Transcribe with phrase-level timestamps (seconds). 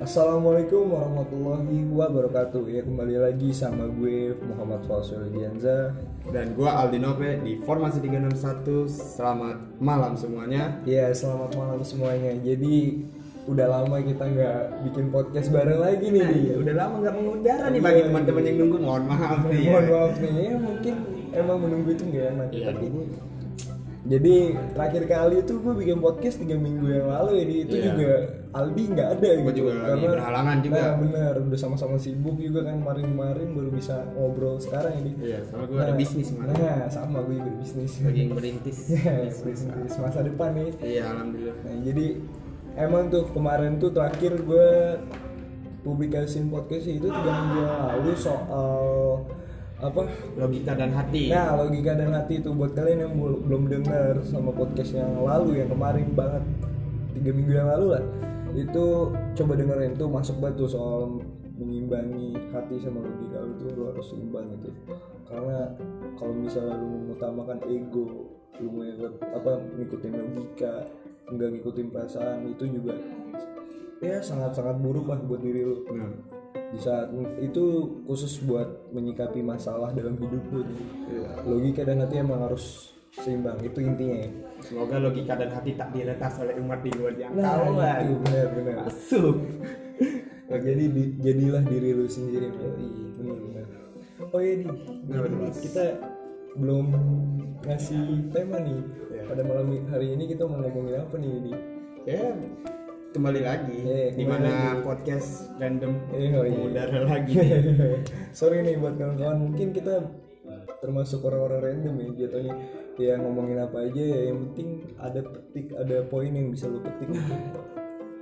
[0.00, 2.72] Assalamualaikum warahmatullahi wabarakatuh.
[2.72, 5.92] Ya kembali lagi sama gue Muhammad Fasul Dianza.
[6.32, 10.80] Dan gua Aldi Nope di Formasi 361 Selamat malam semuanya.
[10.88, 12.32] Ya selamat malam semuanya.
[12.40, 13.04] Jadi
[13.44, 16.24] udah lama kita nggak bikin podcast bareng lagi nih.
[16.24, 16.40] Di.
[16.48, 18.08] Iya, Udah lama nggak mengudara nih bagi iya.
[18.08, 18.78] teman-teman yang nunggu.
[18.80, 19.68] Mohon maaf nih ya.
[19.68, 20.32] Mohon maaf nih.
[20.32, 20.94] Ya mungkin
[21.36, 22.48] emang menunggu itu nggak enak.
[22.56, 23.04] Iya, Tapi ini
[24.08, 24.34] jadi
[24.72, 27.84] terakhir kali itu gue bikin podcast tiga minggu yang lalu ya di itu Iya.
[27.86, 28.10] juga
[28.48, 30.80] Aldi nggak ada Gua juga lagi berhalangan juga.
[30.80, 35.68] Nah bener udah sama-sama sibuk juga kan kemarin-kemarin baru bisa ngobrol sekarang ini Iya, sama
[35.68, 36.56] gua ada bisnis kemarin.
[36.56, 41.56] Nah sama gue juga bisnis Lagi yang berintis Ya, bisnis masa depan nih Iya, Alhamdulillah
[41.60, 42.06] Nah jadi
[42.74, 44.68] emang tuh kemarin tuh terakhir gue
[45.80, 48.80] publikasiin podcast itu tiga minggu yang lalu soal
[49.78, 50.02] apa?
[50.34, 51.30] Logika dan hati.
[51.30, 55.62] Nah, logika dan hati itu buat kalian yang bel- belum dengar sama podcast yang lalu
[55.62, 56.42] yang kemarin banget
[57.14, 58.04] tiga minggu yang lalu lah.
[58.58, 61.22] Itu coba dengerin tuh masuk banget tuh soal
[61.58, 64.70] mengimbangi hati sama logika lu tuh lu harus seimbang gitu.
[65.26, 65.70] Karena
[66.18, 70.74] kalau misalnya lu mengutamakan ego lu mau ikut- apa ngikutin logika
[71.28, 72.96] nggak ngikutin perasaan itu juga
[74.02, 75.86] ya sangat sangat buruk lah buat diri lu.
[75.94, 76.10] Nah,
[76.68, 77.08] di saat
[77.40, 77.64] itu
[78.04, 80.80] khusus buat menyikapi masalah dalam hidup lu nih.
[81.08, 81.28] iya.
[81.48, 84.30] logika dan hati emang harus seimbang itu intinya ya.
[84.60, 88.76] Semoga logika dan hati tak diretas oleh umat di luar nah jangkauan itu benar benar.
[88.84, 89.36] Masuk.
[90.48, 93.66] Oh, jadi di- jadilah diri lu sendiri Yoi, benar benar.
[94.28, 94.64] Oh iya di
[95.08, 95.84] Nah, kita
[96.58, 96.86] belum
[97.64, 98.80] ngasih tema nih.
[99.08, 99.22] Iya.
[99.24, 101.52] pada malam hari ini kita mau ngomongin apa nih di
[102.08, 102.32] Ya,
[103.08, 106.52] kembali lagi Iya, di mana podcast random Eh, oh iya.
[106.52, 107.34] mengudara lagi.
[108.30, 110.04] Sorry nih buat kawan-kawan mungkin kita
[110.78, 112.54] termasuk orang-orang random ya jatuhnya.
[112.98, 117.08] Ya ngomongin apa aja ya yang penting ada petik ada poin yang bisa lu petik.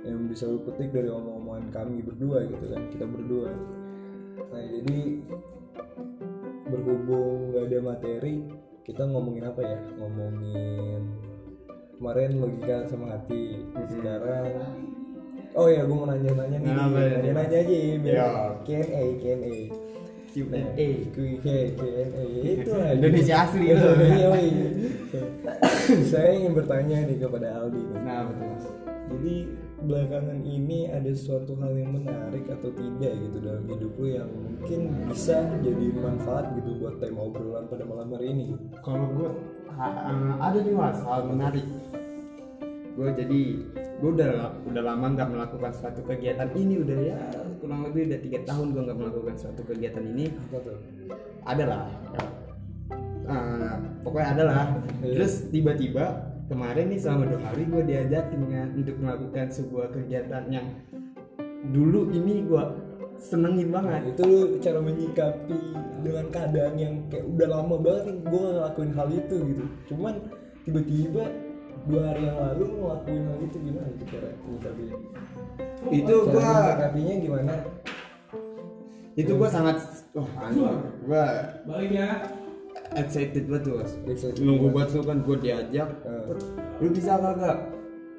[0.05, 3.49] Yang bisa lu petik dari omong-omongan kami berdua gitu kan kita berdua.
[4.53, 4.99] Nah jadi
[6.67, 8.35] berhubung nggak ada materi
[8.85, 9.77] kita ngomongin apa ya?
[9.97, 11.01] Ngomongin
[11.97, 14.53] kemarin logika sama hati sekarang
[15.57, 17.09] oh ya gue mau nanya-nanya nih Apa ya?
[17.17, 18.51] nanya-nanya aja ya biar.
[18.61, 19.55] Q&A Q&A
[20.37, 21.57] Q&A.
[21.73, 23.89] Q&A itu Indonesia asli itu.
[23.97, 24.69] Iya, iya.
[26.13, 27.81] saya ingin bertanya nih kepada Aldi.
[28.05, 28.65] Nah, betul Mas.
[29.07, 29.35] jadi
[29.77, 34.79] belakangan ini ada suatu hal yang menarik atau tidak gitu dalam hidup lu yang mungkin
[35.09, 38.45] bisa jadi manfaat gitu buat tema obrolan pada malam hari ini
[38.83, 39.29] Kalau gue
[40.39, 41.65] ada nih mas hal menarik.
[42.97, 43.41] Gue jadi
[43.97, 47.17] gue udah udah lama nggak melakukan suatu kegiatan ini udah ya
[47.61, 50.33] kurang lebih udah tiga tahun gue nggak melakukan suatu kegiatan ini.
[50.33, 50.77] apa tuh
[51.45, 51.81] Ada lah.
[53.27, 53.75] Eh,
[54.07, 54.65] pokoknya ada lah.
[55.03, 55.13] Iya.
[55.19, 56.05] Terus tiba-tiba
[56.47, 60.67] kemarin nih selama dua hari gue diajakin kan untuk melakukan sebuah kegiatan yang
[61.75, 62.63] dulu ini gue
[63.19, 64.01] senengin Nah, banget.
[64.11, 65.59] itu lu cara menyikapi
[65.99, 69.63] dengan keadaan yang kayak udah lama banget nih gue gak ngelakuin hal itu gitu.
[69.87, 70.13] Cuman
[70.63, 71.23] tiba-tiba
[71.83, 74.83] dua hari yang lalu lu ngelakuin hal itu gimana itu cara menyikapi
[75.89, 77.53] Itu cara gue menyikapinya gimana?
[79.13, 79.77] Itu gue sangat
[80.13, 80.77] wah anjing.
[81.03, 81.23] Gue
[81.65, 82.09] balik ya.
[82.89, 84.93] Excited banget tuh Excited nunggu banget.
[84.93, 86.25] tuh kan gue diajak Eh.
[86.77, 87.57] lu bisa kagak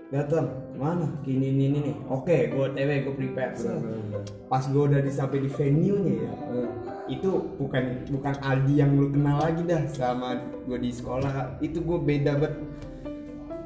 [0.09, 1.05] datang mana?
[1.21, 3.53] Kini ini ini nih oke gue tw gue prepare.
[3.53, 4.23] Bener-bener.
[4.49, 6.69] pas gue udah di sampai di venue nya ya Eh,
[7.11, 11.61] itu bukan bukan Aldi yang lu kenal lagi dah sama gue di sekolah.
[11.61, 12.57] Itu gue beda banget.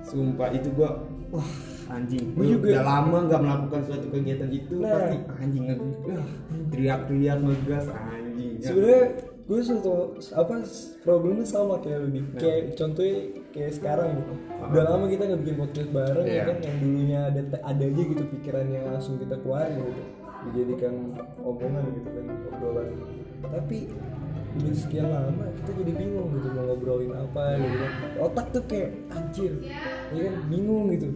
[0.03, 0.91] Sumpah itu gue
[1.31, 1.51] wah
[1.89, 2.35] anjing.
[2.35, 2.67] Gua juga.
[2.69, 4.91] udah lama nggak melakukan suatu kegiatan itu Nah.
[4.91, 6.27] pasti anjing nge- wah,
[6.69, 8.53] teriak-teriak ngegas anjing.
[8.59, 9.03] Sebenarnya
[9.43, 9.93] gue suatu
[10.33, 10.63] apa
[11.03, 12.39] problemnya sama kayak lu nih Nah.
[12.39, 13.17] kayak contohnya
[13.51, 14.33] kayak sekarang gitu.
[14.63, 16.45] Udah lama kita nggak bikin podcast bareng ya Iya.
[16.47, 16.57] kan?
[16.63, 20.03] Yang dulunya ada ada aja gitu pikiran yang langsung kita keluarin gitu.
[20.43, 20.95] Dijadikan
[21.39, 22.87] omongan gitu kan obrolan.
[23.43, 23.79] Tapi
[24.53, 27.93] udah sekian lama kita jadi bingung gitu mau ngobrolin apa gitu kan.
[28.23, 29.53] Otak tuh kayak anjir
[30.15, 30.35] ya kan?
[30.47, 31.09] Bingung gitu.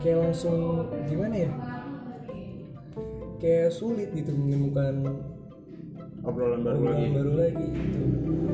[0.00, 0.58] Kayak langsung
[1.04, 1.50] gimana ya?
[3.38, 5.04] Kayak sulit gitu menemukan
[6.28, 7.14] obrolan baru obrolan lagi.
[7.16, 8.00] baru lagi gitu.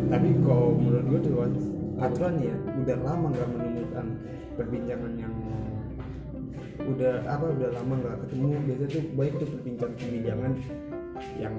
[0.06, 1.34] Tapi kalau menurut gue tuh
[1.98, 4.06] aturan ya udah lama nggak menemukan
[4.54, 5.34] perbincangan yang
[6.84, 8.48] udah apa udah lama nggak ketemu.
[8.66, 10.52] Biasanya tuh baik tuh perbincangan perbincangan
[11.38, 11.56] yang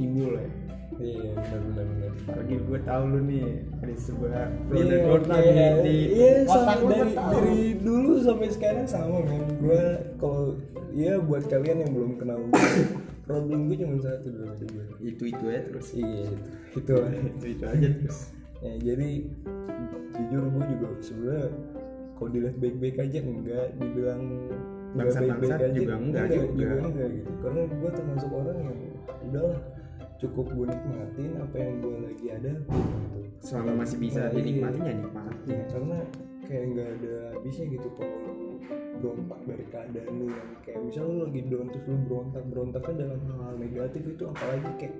[0.00, 0.48] timbul ya.
[0.94, 3.46] Iya benar benar benar apalagi gue tahu lu nih
[3.82, 5.82] ada sebuah pro Iya, dan kontra oke.
[5.82, 9.42] di, iya otak dari, dari dulu sampai sekarang sama men.
[9.58, 9.84] Gue
[10.22, 10.54] kalau
[10.94, 12.62] iya buat kalian yang belum kenal gue
[13.24, 16.36] problem gue cuma satu gue itu itu ya terus iya itu
[16.76, 17.10] itu lah.
[17.12, 18.18] itu itu aja terus
[18.60, 19.08] ya jadi
[20.14, 21.46] jujur gue juga sebenarnya
[22.14, 24.60] kalau dilihat baik-baik aja enggak dibilang enggak
[24.94, 26.66] Bangsat-bangsat juga enggak juga.
[26.86, 28.78] enggak gitu karena gue termasuk orang yang
[29.26, 29.58] udahlah
[30.14, 34.88] cukup gue nikmatin apa yang gue lagi ada gitu selama masih bisa Nah, dinikmatin iya.
[34.88, 35.96] ya nikmati Ya, karena
[36.46, 38.20] kayak nggak ada habisnya gitu kalau
[38.98, 43.20] berontak dari keadaan lu yang kayak misal lu lagi down terus lu berontak berontaknya dalam
[43.26, 44.94] hal negatif itu apalagi kayak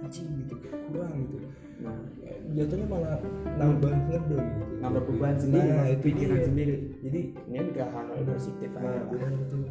[0.00, 1.36] anjing gitu kayak kurang gitu.
[1.80, 1.96] Nah.
[2.20, 3.16] Ya, jatuhnya malah
[3.56, 4.74] nambah ngedon gitu.
[4.80, 6.46] Nambah beban sendiri nah, itu pikiran dia.
[6.48, 6.74] sendiri.
[7.04, 9.62] Jadi ini juga hal-hal positif nah aja benar tuh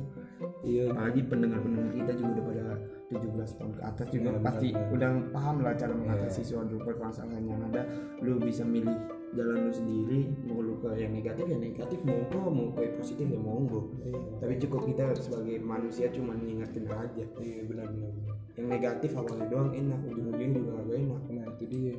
[0.63, 0.83] iya.
[0.91, 2.65] Apalagi pendengar-pendengar kita juga udah pada
[3.09, 7.43] 17 tahun ke atas juga Iya, pasti benar, udah paham lah cara mengatasi suatu permasalahan
[7.45, 7.81] yang ada.
[8.21, 8.97] Lu bisa milih
[9.29, 13.39] jalan lu sendiri mau lu ke yang negatif ya negatif monggo mau ke positif ya
[13.39, 13.93] monggo.
[14.01, 14.19] Iya.
[14.41, 17.23] Tapi cukup kita sebagai manusia cuma ngingetin aja.
[17.37, 18.13] Iya benar benar
[18.59, 21.21] yang negatif awalnya doang enak ujung-ujungnya juga agak enak.
[21.31, 21.95] Nah itu dia.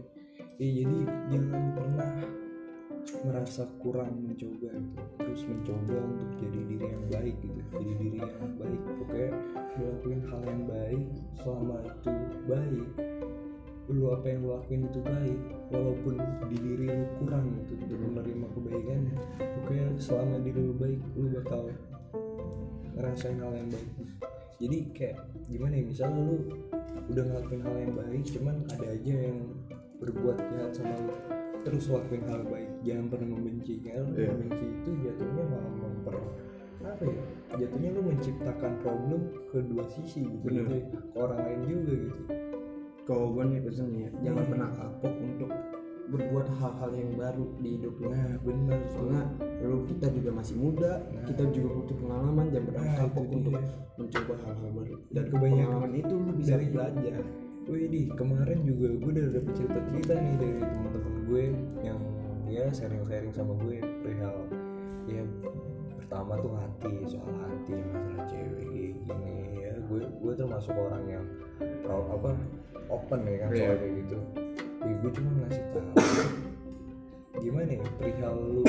[0.61, 0.99] Iya jadi
[1.33, 2.11] jangan pernah
[3.25, 8.55] merasa kurang mencoba gitu terus mencoba untuk jadi diri yang baik gitu jadi diri yang
[8.61, 8.81] baik.
[8.85, 9.31] Pokoknya
[9.81, 11.03] melakukan hal yang baik
[11.41, 12.13] selama itu
[12.45, 12.89] baik
[13.91, 15.41] lu apa yang lu lakuin itu baik
[15.71, 16.15] walaupun
[16.51, 19.17] di diri lu kurang gitu untuk menerima kebaikannya.
[19.39, 21.63] Pokoknya selama diri lu baik lu bakal
[22.97, 23.91] ngerasain hal yang baik.
[24.61, 25.17] Jadi kayak
[25.49, 26.37] gimana ya misalnya lu
[27.11, 29.39] udah ngelakuin hal yang baik cuman ada aja yang
[30.01, 31.15] berbuat jahat sama lu
[31.61, 32.71] terus lakuin hal baik.
[32.85, 34.33] Jangan pernah membenci kan Iya.
[34.33, 36.17] membenci itu jatuhnya malah memper
[36.81, 37.23] apa ya
[37.61, 39.21] jatuhnya lu menciptakan problem
[39.53, 40.81] kedua sisi gitu ke
[41.13, 42.23] orang lain juga gitu
[43.11, 44.53] kalau gue nih pesennya jangan Hmm.
[44.55, 45.51] pernah kapok untuk
[46.07, 48.07] berbuat hal-hal yang baru di hidup lu.
[48.09, 49.23] Nah benar soalnya
[49.61, 50.93] lu kita juga masih muda
[51.23, 53.67] kita juga butuh pengalaman jangan pernah Nah, kapok itu untuk dia.
[53.97, 54.95] mencoba hal-hal baru.
[55.09, 57.15] Dan Kebanyakan- pengalaman itu lu bisa dari- belajar.
[57.67, 61.43] Wih di kemarin juga gue udah dapet cerita-cerita nih dari teman-teman gue
[61.81, 62.01] yang
[62.49, 64.39] ya sharing-sharing sama gue perihal
[65.07, 65.23] ya
[65.97, 69.73] pertama tuh hati soal hati masalah cewek kayak gini ya.
[69.87, 71.25] Gue gue termasuk orang yang
[71.87, 72.31] proud apa
[72.91, 73.59] open ya kan Iya.
[73.63, 74.17] soal kayak gitu
[74.81, 75.95] ya gue cuma ngasih tahu
[77.41, 78.63] gimana ya perihal lu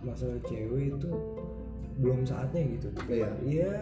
[0.00, 1.10] masalah cewek itu
[1.96, 3.28] belum saatnya gitu Iya.
[3.42, 3.72] Iya,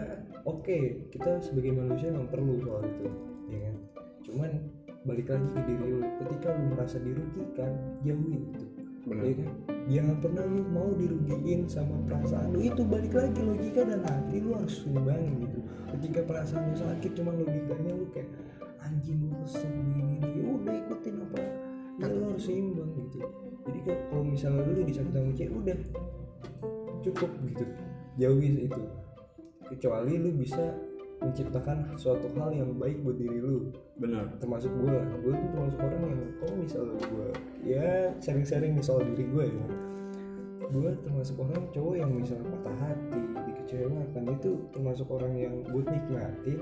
[0.43, 0.77] oke
[1.11, 3.05] kita sebagai manusia memang perlu soal itu
[3.47, 3.75] ya kan
[4.25, 4.51] cuman
[5.05, 7.71] balik lagi ke diri lu ketika lu merasa dirugikan
[8.01, 8.65] jauhin itu
[9.05, 9.21] Benar.
[9.21, 9.49] ya kan
[9.85, 14.57] jangan pernah lu mau dirugiin sama perasaan lu itu balik lagi logika dan hati lu
[14.57, 15.59] harus seimbangin gitu
[15.93, 18.29] ketika perasaan lu sakit cuman logikanya lu kayak
[18.85, 23.23] anjing lu kesel gini ya udah ikutin apa ya lu harus seimbang gitu.
[23.65, 25.77] Jadi kalau- misalnya lu disakit sama cewek udah.
[27.01, 27.65] Cukup gitu.
[28.19, 28.81] Jauhi itu.
[29.65, 30.75] Kecuali lu bisa
[31.23, 33.71] menciptakan suatu hal yang baik buat diri lu.
[33.97, 34.35] Benar.
[34.37, 37.27] Termasuk gue gue tuh termasuk orang yang kalau misalnya gue
[37.65, 39.65] ya sharing-sharing nih soal diri gue ya.
[40.65, 46.59] Gue termasuk orang cowok yang misalnya patah hati dikecewakan itu termasuk orang yang buat nikmatin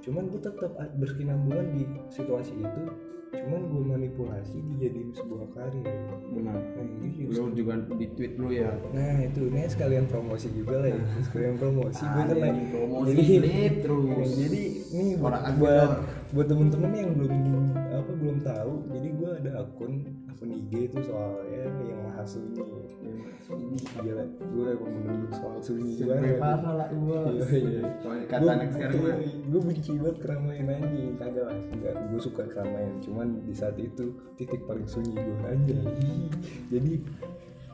[0.00, 1.82] cuman gue tetap berkesinambungan di
[2.12, 2.82] situasi itu.
[3.30, 5.86] Cuman gue manipulasi dijadiin sebuah karya
[6.34, 6.58] benar.
[6.58, 8.74] Nah itu juga lu juga di tweet lu ya.
[8.90, 12.02] Nah itu, ini sekalian promosi juga lah ya, sekalian promosi.
[12.02, 14.28] Gue kan Ada lagi promosi, jadi, terus.
[14.34, 14.62] Jadi
[14.98, 15.88] ini buat
[16.30, 19.92] buat, temen-temen yang belum apa belum tahu, jadi gue ada akun
[20.30, 22.62] akun IG itu soalnya yang maha sunyi.
[23.50, 26.38] Ini gila, gue emang menunduk soal sunyi banget.
[26.38, 26.88] lah
[27.34, 27.82] Iya iya.
[28.30, 32.94] kata anak sekarang mah gue benci banget keramaian anjing kagak lah enggak gue suka keramaian
[33.02, 35.78] cuman di saat itu titik paling sunyi gue aja
[36.70, 36.92] jadi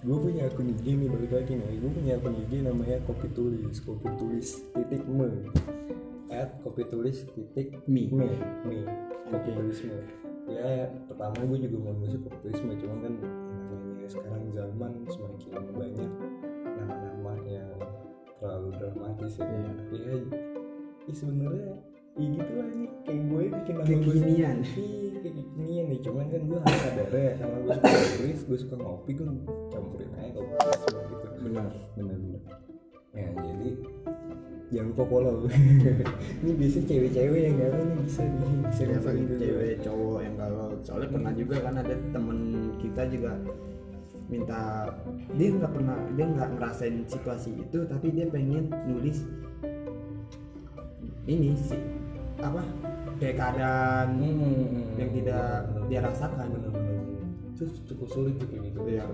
[0.06, 3.76] gue punya akun IG nih balik lagi nih gue punya akun IG namanya kopi tulis
[3.84, 5.28] kopi tulis titik me
[6.30, 8.11] at kopi tulis titik Me.
[8.11, 8.26] me
[8.66, 8.78] me.
[9.30, 9.99] Kopi tulis me
[10.47, 15.50] ya pertama gue juga mau masuk kopi tulis me cuman kan namanya sekarang zaman semakin
[15.75, 16.12] banyak
[16.78, 17.75] nama-nama yang
[18.38, 19.47] terlalu dramatis ya.
[19.47, 19.73] Iya.
[19.90, 20.16] ya,
[21.11, 21.75] ya sebenarnya
[22.16, 24.56] ya gitu lah nih kayak gue bikin nama Kekinian.
[24.64, 28.59] Iya, kayak kekinian nih cuman kan gue harus sadar ya karena gue suka tulis gue
[28.64, 29.26] suka ngopi gue
[29.68, 30.80] campurin aja kopi tulis
[31.12, 31.26] gitu.
[31.45, 31.71] Benar.
[31.99, 32.42] Bener bener
[33.16, 33.71] ya jadi
[34.75, 35.37] jangan lupa follow.
[36.42, 39.35] Ini biasanya cewek-cewek yang galau nih bisa nih bisa ya paling gitu.
[39.38, 40.68] cewek cowok yang galau.
[40.82, 42.38] Soalnya pernah juga kan ada temen
[42.82, 43.32] kita juga
[44.26, 44.90] minta
[45.38, 49.23] dia nggak pernah dia nggak ngerasain situasi itu tapi dia pengen nulis
[51.30, 51.78] ini sih
[52.42, 52.62] apa
[53.23, 55.46] kayak keadaan Hmm, yang tidak
[55.87, 56.46] dia rasakan.
[57.54, 59.06] Itu cukup sulit kayak gitu Iya.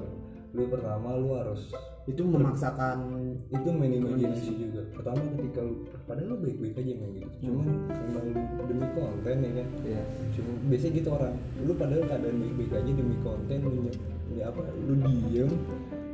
[0.53, 1.73] Lu pertama lu harus
[2.05, 2.99] itu memaksakan
[3.49, 4.53] itu main imajinasi.
[4.59, 4.83] juga.
[4.93, 7.29] Pertama ketika lu padahal lu baik-baik aja main gitu.
[7.49, 8.33] Cuman karena lu
[8.69, 9.69] demi konten ya kan?
[9.87, 10.01] Ya
[10.37, 13.73] cuma biasanya gitu orang lu padahal keadaan baik-baik aja demi konten lu
[14.37, 15.51] ya apa lu diem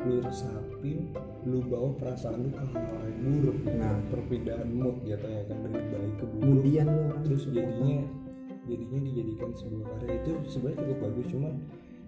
[0.07, 0.99] lu resapin
[1.43, 3.95] lu bawa perasaan lu ke hal yang buruk Nah.
[4.11, 6.43] perpindahan mood jatuhnya kan dari baik ke buruk.
[6.47, 7.99] Kemudian lu terus jadinya
[8.69, 10.15] jadinya dijadikan sebuah karya.
[10.23, 11.55] Itu sebenarnya cukup bagus cuman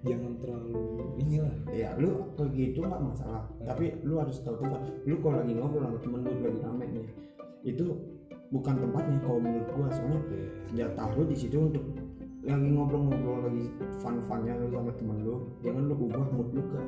[0.00, 0.72] jangan terlalu
[1.20, 1.54] inilah.
[1.70, 3.42] Ya lu kayak gitu nggak masalah.
[3.62, 7.06] Tapi lu harus tahu tempat lu kalau lagi ngobrol sama temen lu lagi rame nih
[7.60, 7.86] itu
[8.48, 9.88] bukan tempatnya kalau menurut gua.
[9.92, 10.20] Soalnya
[10.72, 11.84] ya taruh di situ untuk
[12.40, 13.68] lagi ngobrol-ngobrol lagi
[14.00, 16.80] fun-funnya lu sama temen lu jangan lu ubah mood lu ke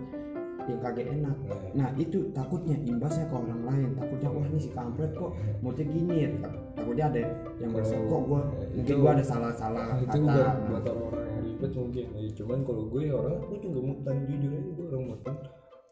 [0.71, 1.37] yang kagak enak.
[1.75, 3.89] Nah itu takutnya imbasnya ke orang lain.
[3.99, 6.31] Takutnya wah ini si kampret kok moodnya gini ya.
[6.39, 7.21] Tak- takutnya ada
[7.59, 8.41] yang merasa Kalau- kok gua
[8.73, 10.23] mungkin gua ada salah-salah itu kata.
[10.23, 11.32] buat, Nah, yang
[11.63, 12.07] ribet mungkin.
[12.19, 14.71] Ya cuman kalau gue orang aku juga mutan jujur aja.
[14.75, 15.37] Gue orang mutan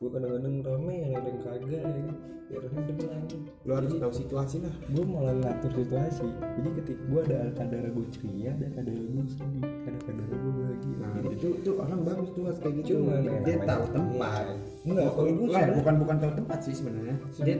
[0.00, 2.16] gue kadang-kadang rame yang ada yang kagak ya kan?
[2.50, 3.36] Ya random aja.
[3.62, 4.74] Lu harus tahu situasi lah.
[4.90, 6.26] Gue malah ngatur situasi.
[6.26, 10.94] Jadi ketika gue ada kadar gue ceria ada kadar gue sedih ada kadar gue bahagia.
[10.98, 12.98] Nah jadi itu itu orang bagus tuh kayak gitu.
[12.98, 14.44] Cuman, dia, ya, dia tahu tempat.
[14.50, 14.56] Iya.
[14.80, 17.16] Enggak, kalau gue Lah, bukan bukan tahu tempat sih sebenarnya.
[17.44, 17.56] Dia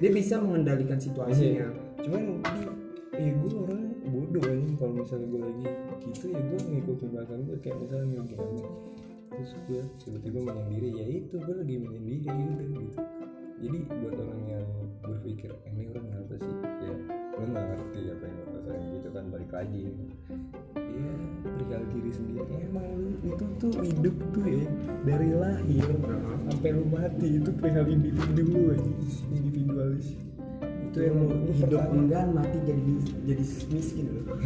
[0.00, 1.66] dia bisa mengendalikan situasinya.
[2.00, 2.22] Cuman
[3.12, 5.64] di ya gue orang bodoh aja kalau misalnya gue lagi
[6.00, 8.64] gitu ya gue ngikutin belakang gue kayak misalnya gue rame
[9.28, 13.00] terus gue tiba-tiba menyendiri ya itu gue lagi menyendiri ya udah gitu.
[13.62, 14.66] Jadi buat orang yang
[15.06, 16.54] berpikir "Eh, ini orang kenapa sih?
[16.82, 16.92] Ya
[17.36, 19.80] lo nggak ngerti apa yang gue rasain gitu kan balik lagi.
[20.72, 21.12] Ya
[21.52, 22.52] perihal diri sendiri.
[22.64, 24.66] Emang lu itu tuh hidup tuh ya
[25.04, 25.88] dari lahir
[26.48, 28.92] sampai lu mati itu perihal individu aja
[29.36, 30.16] individualis
[30.92, 31.88] itu yang lu, lu hidup.
[31.88, 32.84] enggan mati jadi
[33.24, 34.36] jadi miskin loh.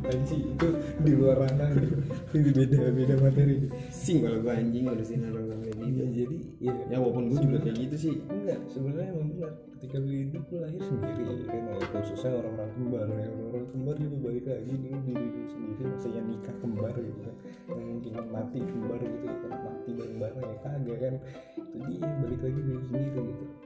[0.00, 0.40] Apaan sih?
[0.48, 0.68] Itu
[1.04, 1.92] di luar ranah nih.
[2.32, 3.68] itu beda beda materi.
[3.92, 7.38] Sing kalau gua anjing ngurusin orang orang kayak iya gitu jadi ya ya walaupun gua
[7.44, 8.14] juga kayak gitu sih.
[8.32, 9.52] Enggak sebenarnya emang benar.
[9.76, 11.22] Ketika lu hidup lu lahir sendiri.
[11.44, 13.06] Kan ya, khususnya orang-orang kembar.
[13.12, 15.82] Ya orang-orang kembar juga balik lagi dulu diri lu sendiri.
[15.84, 17.36] Maksudnya nikah kembar gitu kan.
[17.76, 19.52] Yang mungkin mati kembar gitu ya kan.
[19.52, 21.14] Mati bareng-bareng ya kagak kan.
[21.60, 23.59] Itu dia balik lagi diri sendiri gitu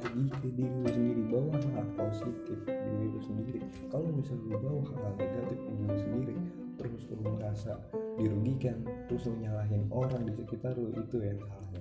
[0.00, 3.60] lagi ke diri lu sendiri bawa hal positif di diri lu sendiri.
[3.88, 6.36] Kalau misalnya lu bawa hal negatif di diri lu sendiri
[6.74, 7.72] terus lu merasa
[8.18, 11.80] dirugikan terus lu nyalahin orang di sekitar lu itu yang salahnya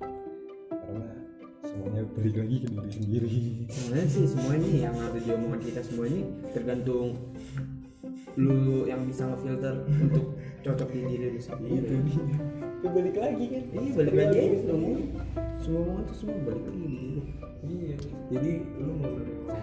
[0.69, 1.09] karena
[1.63, 3.31] semuanya balik lagi ke diri sendiri.
[3.71, 7.17] Sebenarnya sih semua ini yang ada di omongan kita semua ini tergantung
[8.33, 10.25] lu yang bisa ngefilter untuk
[10.61, 11.77] cocok di diri lu sendiri.
[11.81, 12.25] Itu dia.
[12.83, 13.63] Balik lagi kan?
[13.71, 14.91] Iya balik lagi semua
[15.63, 17.23] semua omongan tuh semua balik lagi di diri lu.
[17.23, 17.52] iya
[18.33, 19.57] jadi lu mau kita.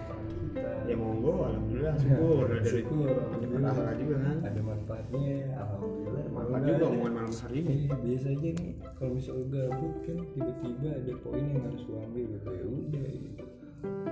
[0.87, 2.43] Ya monggo alhamdulillah syukur.
[2.47, 3.71] Ada dari syukur alhamdulillah.
[3.71, 4.37] Pahala juga kan?
[4.47, 6.25] Ada manfaatnya alhamdulillah.
[6.31, 11.13] Manfaat juga omongan malam hari ini biasa aja nih kalau misalnya gabut kan tiba-tiba ada
[11.19, 12.49] poin yang harus lu ambil gitu.
[12.51, 13.43] Ya udah gitu.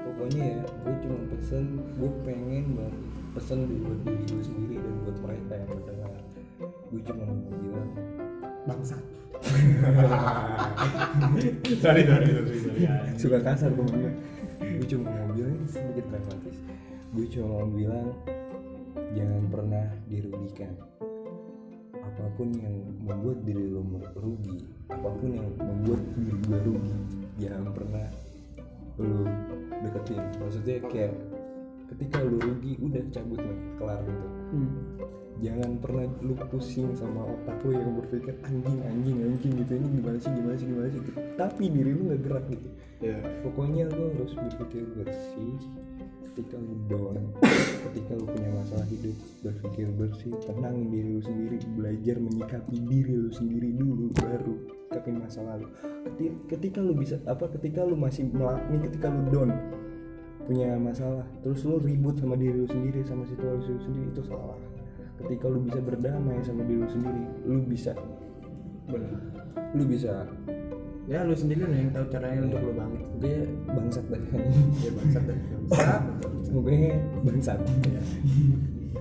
[0.04, 2.96] Pokoknya ya gue cuma pesen gue pengen banget
[3.38, 6.12] pesen buat diri gue sendiri dan buat mereka yang mendengar.
[6.89, 7.89] Gue cuma mau bilang
[8.68, 9.04] bangsat.
[11.80, 12.84] Sorry sorry sorry sorry
[13.16, 13.88] suka kasar gue
[14.78, 16.58] gue cuma mau bilang sedikit pragmatis.
[17.16, 18.14] Gue cuma mau bilang
[19.18, 20.74] jangan pernah dirugikan.
[21.98, 23.82] Apa pun yang membuat diri lo
[24.14, 26.96] rugi apa pun yang membuat diri gue rugi
[27.40, 28.08] jangan pernah
[29.00, 29.24] lo
[29.86, 30.22] deketin.
[30.42, 31.14] Maksudnya kayak
[31.96, 34.28] ketika lo rugi udah cabut nih kelar gitu.
[34.52, 34.74] Hmm.
[35.39, 39.72] Jangan pernah lu pusing sama otak lu yang berpikir anjing anjing anjing gitu.
[39.79, 41.00] Ini gimana sih gimana sih gimana sih?
[41.01, 41.19] Gitu.
[41.39, 42.69] tapi diri lu nggak gerak gitu.
[43.00, 43.17] Ya.
[43.43, 45.55] Pokoknya lu harus berpikir bersih
[46.39, 47.19] ketika lu down
[47.91, 49.12] ketika lu punya masalah hidup
[49.43, 54.55] berpikir bersih tenangin diri lu sendiri belajar menyikapi diri lu sendiri dulu baru
[54.88, 55.67] tapi masa lalu
[56.08, 59.51] Keti- ketika lu bisa apa ketika lu masih melak- ini ketika lu down
[60.48, 64.55] punya masalah terus lu ribut sama diri lu sendiri sama situasi lu sendiri itu salah
[65.20, 67.94] ketika lu bisa berdamai sama diri lu sendiri lu bisa.
[68.90, 69.22] Benar.
[69.78, 70.26] Lu bisa.
[71.10, 73.08] Ya lu sendiri lah yang tahu caranya untuk lu bangkit.
[73.18, 73.38] Gue
[73.74, 74.22] bangsat dah.
[74.86, 75.38] Ya bangsat dah.
[75.70, 76.02] Bangsat.
[76.54, 76.78] Gue
[77.26, 77.60] bangsat.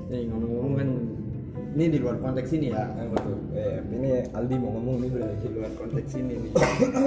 [0.09, 0.89] Nih ngomong-ngomong kan
[1.77, 2.89] ini di luar konteks ini ya.
[2.97, 3.37] Nah, betul.
[3.55, 6.53] Eh, ini Aldi mau ngomong nih udah di luar konteks ini nih.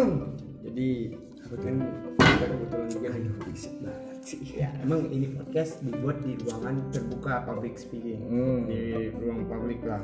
[0.70, 0.90] Jadi
[1.52, 1.76] kan
[2.16, 3.10] kita kebetulan juga
[4.30, 8.22] ya emang ini podcast dibuat di ruangan terbuka public speaking.
[8.30, 8.70] Hmm.
[8.70, 10.02] di ruang publik lah.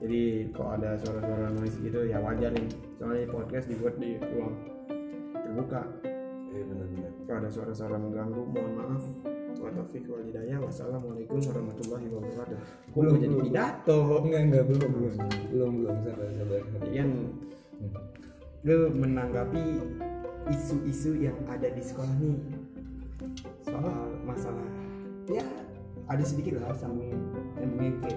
[0.00, 2.68] Jadi kalau ada suara-suara noise gitu ya wajar nih.
[2.96, 4.54] Soalnya podcast dibuat di ruang
[5.32, 5.82] terbuka.
[6.54, 7.12] Iya benar-benar.
[7.26, 9.04] kalau ada suara-suara mengganggu mohon maaf.
[9.60, 10.58] Wa taufiq wal hidayah.
[10.60, 12.58] Wassalamualaikum warahmatullahi wabarakatuh.
[12.96, 13.98] Belum, gua jadi pidato?
[14.24, 15.14] Enggak enggak belum belum.
[15.52, 16.60] Belum belum sabar sabar.
[16.90, 17.10] yang
[18.64, 19.64] lu menanggapi
[20.52, 22.36] isu-isu yang ada di sekolah nih
[23.64, 23.90] soal
[24.26, 24.66] masalah
[25.30, 25.44] ya
[26.08, 27.08] ada sedikit lah sambung
[27.56, 28.12] nyambungin ke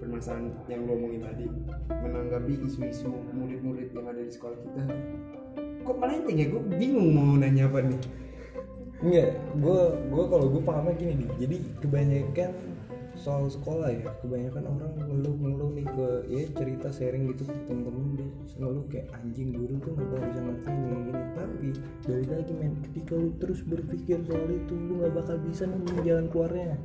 [0.00, 1.46] permasalahan yang lu omongin tadi.
[1.92, 4.82] Menanggapi isu-isu murid-murid yang ada di sekolah kita.
[5.84, 6.46] Kok melenceng ya?
[6.48, 8.00] Gue bingung mau nanya apa nih.
[9.00, 9.30] Enggak,
[9.60, 11.30] gue gue kalau gue pahamnya gini nih.
[11.44, 12.52] Jadi kebanyakan
[13.20, 18.28] soal sekolah ya, kebanyakan orang ngeluh-ngeluh nih ke ya cerita sharing gitu ke temen-temen dia
[18.56, 21.22] ngeluh kayak anjing guru tuh nggak bakal bisa ngerti ini gini.
[21.36, 21.68] Tapi
[22.08, 26.26] balik lagi men, ketika lu terus berpikir soal itu, lu nggak bakal bisa nemuin jalan
[26.32, 26.76] keluarnya.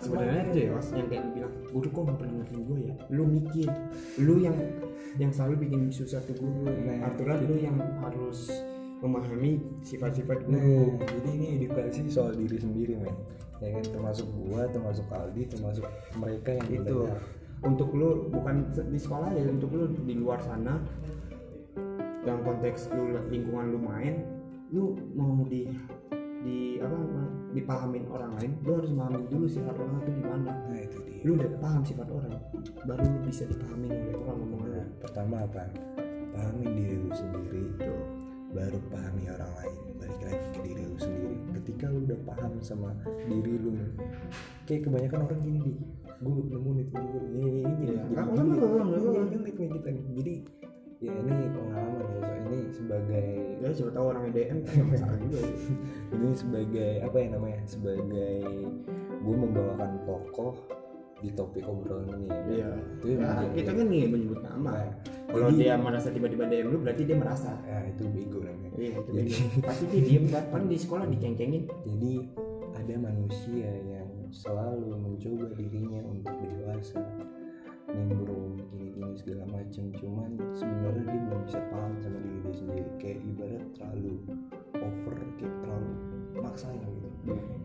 [0.00, 3.24] sebenarnya tuh ya Mas, yang kayak bilang guru kok nggak pernah ngertiin gue ya lu
[3.28, 3.68] mikir
[4.20, 4.56] lu yang
[5.16, 8.52] yang selalu bikin susah tuh guru Nah, aturan lu yang harus
[9.00, 13.16] memahami sifat-sifat Nah, guru jadi ini edukasi soal diri sendiri men.
[13.56, 17.20] Ya kan termasuk gua, termasuk Aldi, termasuk mereka yang itu belajar.
[17.64, 20.76] untuk lu bukan di sekolah ya untuk lu di luar sana
[22.20, 24.14] dalam konteks lu lingkungan lu main
[24.68, 25.64] lu mau di
[26.42, 26.94] di apa
[27.54, 31.22] dipahamin orang lain lu harus memahami dulu sifat orang itu gimana Nah itu dia.
[31.24, 32.34] lu udah paham sifat orang
[32.84, 35.64] baru lu bisa dipahamin oleh orang ngomong lu Nah, pertama apa?
[36.36, 38.04] Pahami diri lu sendiri Tuh.
[38.56, 42.90] Baru pahami orang lain balik lagi ke diri lu sendiri ketika lu udah paham sama
[43.28, 43.70] diri lu
[44.64, 45.72] kayak kebanyakan orang gini di
[46.16, 48.02] gue nemu nih temen gue ini ini ini Iya.
[49.28, 50.34] jadi nih kita jadi
[50.96, 53.28] ya ini pengalaman ya so ini sebagai
[53.60, 54.24] ya siapa tahu orang
[54.88, 55.52] masalah juga ya.
[56.16, 58.40] ini sebagai apa ya namanya sebagai
[59.20, 60.54] gue membawakan tokoh
[61.16, 62.68] di topik obrolan ini ya Iya.
[62.92, 64.70] itu Ya, kita kan nih menyebut nama.
[64.70, 64.92] Nah,
[65.26, 67.56] Kalau dia merasa tiba-tiba DM lu berarti dia merasa.
[67.62, 69.64] ya itu bego namanya Iya, itu Jadi- beda.
[69.64, 70.24] Pasti dia diem.
[70.28, 71.62] Paling di sekolah diceng-cengin.
[71.82, 72.12] Jadi
[72.70, 77.00] ada manusia yang selalu mencoba dirinya untuk dewasa,
[77.88, 79.84] nimbrung, gini-gini segala macam.
[79.94, 82.84] Cuman sebenarnya dia belum bisa paham sama diri dia sendiri.
[82.98, 84.14] Kayak ibarat terlalu
[84.76, 85.90] over, kayak terlalu
[86.36, 87.08] maksain gitu.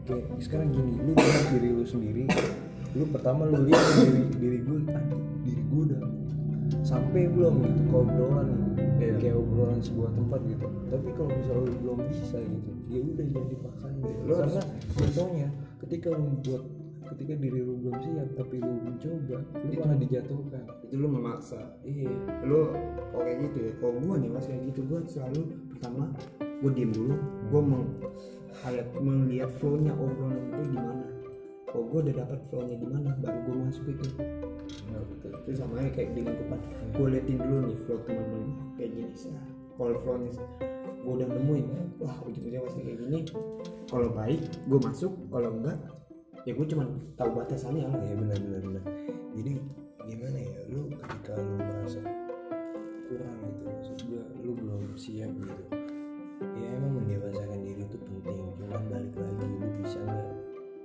[0.01, 1.13] Kayak sekarang gini, lu
[1.51, 2.23] diri lu sendiri,
[2.91, 6.01] lu pertama lu lihat diri diri gue, aduh diri gue udah
[6.81, 8.59] sampai belum gitu ke obrolan nih
[9.01, 9.15] Iya.
[9.17, 13.47] kayak obrolan sebuah tempat gitu tapi kalau misalnya lu belum bisa gitu ya udah jangan
[13.49, 14.21] dipaksain gitu.
[14.21, 14.61] Lu karena
[14.93, 15.47] contohnya
[15.79, 16.63] ketika lu buat
[17.11, 21.59] ketika diri lu belum siap tapi lu mencoba lu Itu- malah dijatuhkan Itu lu memaksa.
[21.81, 22.13] iya
[22.45, 22.69] Lu
[23.09, 23.71] kalau kayak gitu ya.
[23.79, 26.03] Kalau gua nih mas kayak gitu gua selalu pertama
[26.61, 27.15] gua diem dulu.
[27.49, 27.83] Gua mau
[28.53, 31.03] kayak melihat flow-nya obrolan itu gimana.
[31.71, 34.07] Kalau gua udah dapat flow-nya gimana, baru gua masuk itu.
[34.91, 35.31] Nah, betul.
[35.47, 38.43] itu sama aja kayak dengan kupat gue liatin dulu nih flow teman-teman
[38.75, 39.31] kayak gini sih.
[39.79, 40.31] Kalau flownya
[41.01, 41.65] gue udah nemuin
[41.97, 43.19] wah ujung-ujungnya pasti kayak gini.
[43.87, 45.13] Kalau baik gue masuk.
[45.31, 45.77] Kalau enggak
[46.43, 46.83] ya gue cuma
[47.15, 47.99] tahu batasannya lah.
[48.03, 48.83] Iya benar benar benar.
[49.31, 49.51] Jadi
[50.07, 50.59] gimana ya?
[50.71, 51.99] Lu ketika lu merasa
[53.11, 55.63] kurang gitu maksud gua lu belum siap gitu.
[56.41, 58.39] Ya emang mendewasakan diri itu penting.
[58.59, 60.30] Cuman balik lagi lu bisa nggak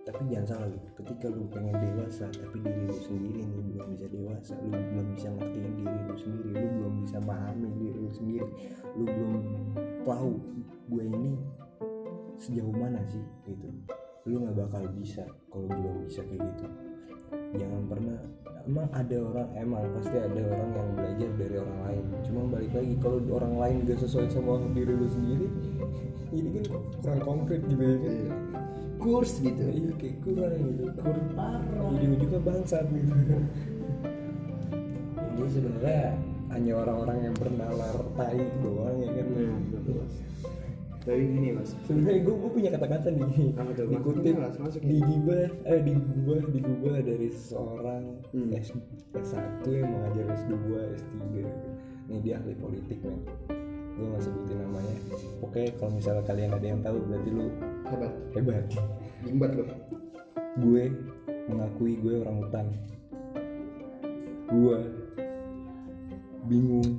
[0.07, 4.07] tapi jangan salah gitu ketika lu pengen dewasa tapi diri lu sendiri nih belum bisa
[4.07, 8.49] dewasa lu belum bisa ngertiin diri lu sendiri lu belum bisa pahami diri lu sendiri
[8.95, 9.35] lu belum
[10.07, 10.33] tahu
[10.87, 11.35] gue ini
[12.38, 13.69] sejauh mana sih gitu.
[14.27, 16.66] Lu nggak bakal bisa kalau belum bisa kayak gitu.
[17.59, 18.19] Jangan pernah
[18.66, 22.05] emang ada orang emang pasti ada orang yang belajar dari orang lain.
[22.23, 25.47] Cuma balik lagi kalau orang lain gak sesuai sama diri lu sendiri
[26.37, 26.64] ini kan
[27.03, 28.66] kurang konkret gitu ya kan
[28.97, 29.63] kurs gitu.
[29.63, 30.83] Iya kayak kurang gitu.
[30.97, 31.89] Kurang parah.
[31.95, 33.13] Jadi ujungnya bangsat gitu.
[35.37, 36.03] Jadi sebenarnya
[36.49, 39.27] hanya orang-orang yang pernah lartai doang ya kan?
[39.71, 40.03] Betul.
[41.07, 41.71] tapi gini mas.
[41.87, 43.55] Sebenarnya gue gue punya kata-kata nih.
[43.55, 43.95] Apa dikutip
[44.27, 44.89] Masukin, Mas, masukin.
[44.91, 48.03] di gibah eh di gubah di gubah dari seorang
[48.35, 48.51] Hmm.
[48.51, 48.75] S
[49.15, 50.55] S1 yang mengajar S2
[50.99, 51.23] S3
[52.11, 53.23] nih dia ahli politik men
[53.97, 54.97] gue nggak sebutin namanya.
[55.41, 57.47] Pokoknya kalau misalnya kalian ada yang tahu berarti lu
[57.89, 58.13] hebat.
[58.37, 58.65] hebat.
[59.25, 59.65] Limbat lo
[60.57, 60.85] gue
[61.49, 62.67] mengakui gue orang hutan.
[64.53, 64.79] Gue
[66.47, 66.91] bingung.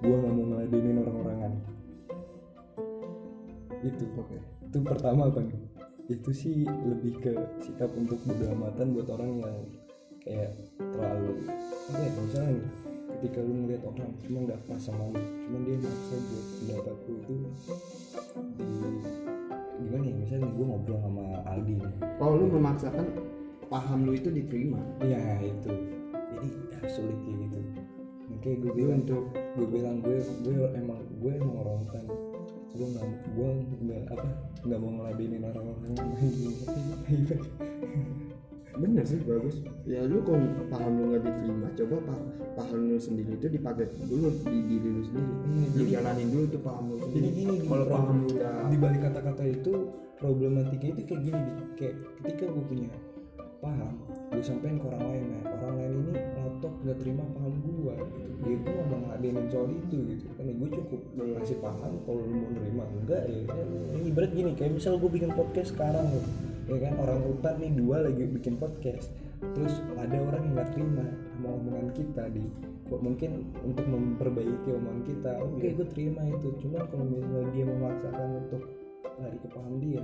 [0.00, 1.52] Gue nggak mau ngeladenin orang-orangan.
[3.84, 4.04] Itu.
[4.16, 4.38] Oke.
[4.70, 5.70] Itu pertama apa nih
[6.10, 9.56] itu sih lebih ke sikap untuk bodo amatan buat orang yang
[10.26, 11.46] kayak terlalu
[11.86, 12.66] apa ya misalnya nih
[13.20, 17.14] ketika lu ngeliat orang cuma nggak pas sama lu cuma dia maksa buat pendapat lu
[17.20, 17.34] itu
[18.56, 18.68] di
[19.80, 21.92] gimana ya misalnya gue ngobrol sama Aldi nih.
[22.20, 23.06] Oh lu memaksakan
[23.68, 24.80] paham lu itu diterima?
[25.04, 25.72] Ya itu.
[26.36, 27.58] Jadi ya, sulit kayak gitu.
[28.28, 32.04] Makanya gue bilang untuk gue bilang gue gue emang gue emang orang hutan
[32.70, 33.02] gue nggak
[33.34, 33.48] gue
[33.82, 34.30] nggak apa
[34.62, 35.90] nggak mau ngeladenin orang-orang
[38.80, 39.60] bener sih bagus.
[39.84, 44.32] Ya lu kalau paham lu nggak diterima coba pa- paham lu sendiri itu dipakai dulu
[44.48, 45.30] di diri lu sendiri.
[45.30, 48.52] Iya, jadi- dijalanin dulu tuh paham lu jadi sendiri gini di kalau paham lu udah
[48.66, 49.72] di balik kata-kata itu
[50.16, 51.40] problematika itu kayak gini
[51.76, 52.90] kayak ketika gue punya
[53.60, 53.92] paham
[54.32, 58.32] gue sampein ke orang lain nah orang lain ini ngotot nggak terima paham gua gitu.
[58.40, 60.26] Gua nggak mau ngadenin soal itu gitu.
[60.36, 63.40] Kan gua cukup ngasih paham kalau lu mau nerima enggak ya.
[63.96, 66.24] Ini ibarat gini kayak misal gua bikin podcast sekarang loh
[66.70, 66.92] ya kan?
[66.96, 69.10] Orang hutan nih dua lagi bikin podcast.
[69.56, 72.44] Terus ada orang yang nggak terima sama omongan kita di.
[72.86, 73.30] Kok mungkin
[73.62, 75.62] untuk memperbaiki omongan kita oke.
[75.62, 76.48] gue terima itu.
[76.58, 78.62] Cuma kalau misalnya dia memaksakan untuk
[79.20, 80.02] lari ke paham dia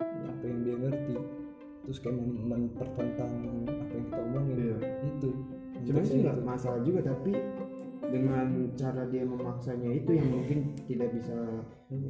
[0.00, 1.16] apa yang dia ngerti
[1.84, 3.32] terus kayak mem- mempertentang
[3.68, 4.76] apa yang kita omongin Iya.
[5.06, 5.30] itu.
[5.86, 7.32] Sebenarnya sih nggak masalah juga tapi
[8.06, 11.36] dengan cara dia memaksanya itu yang mungkin tidak bisa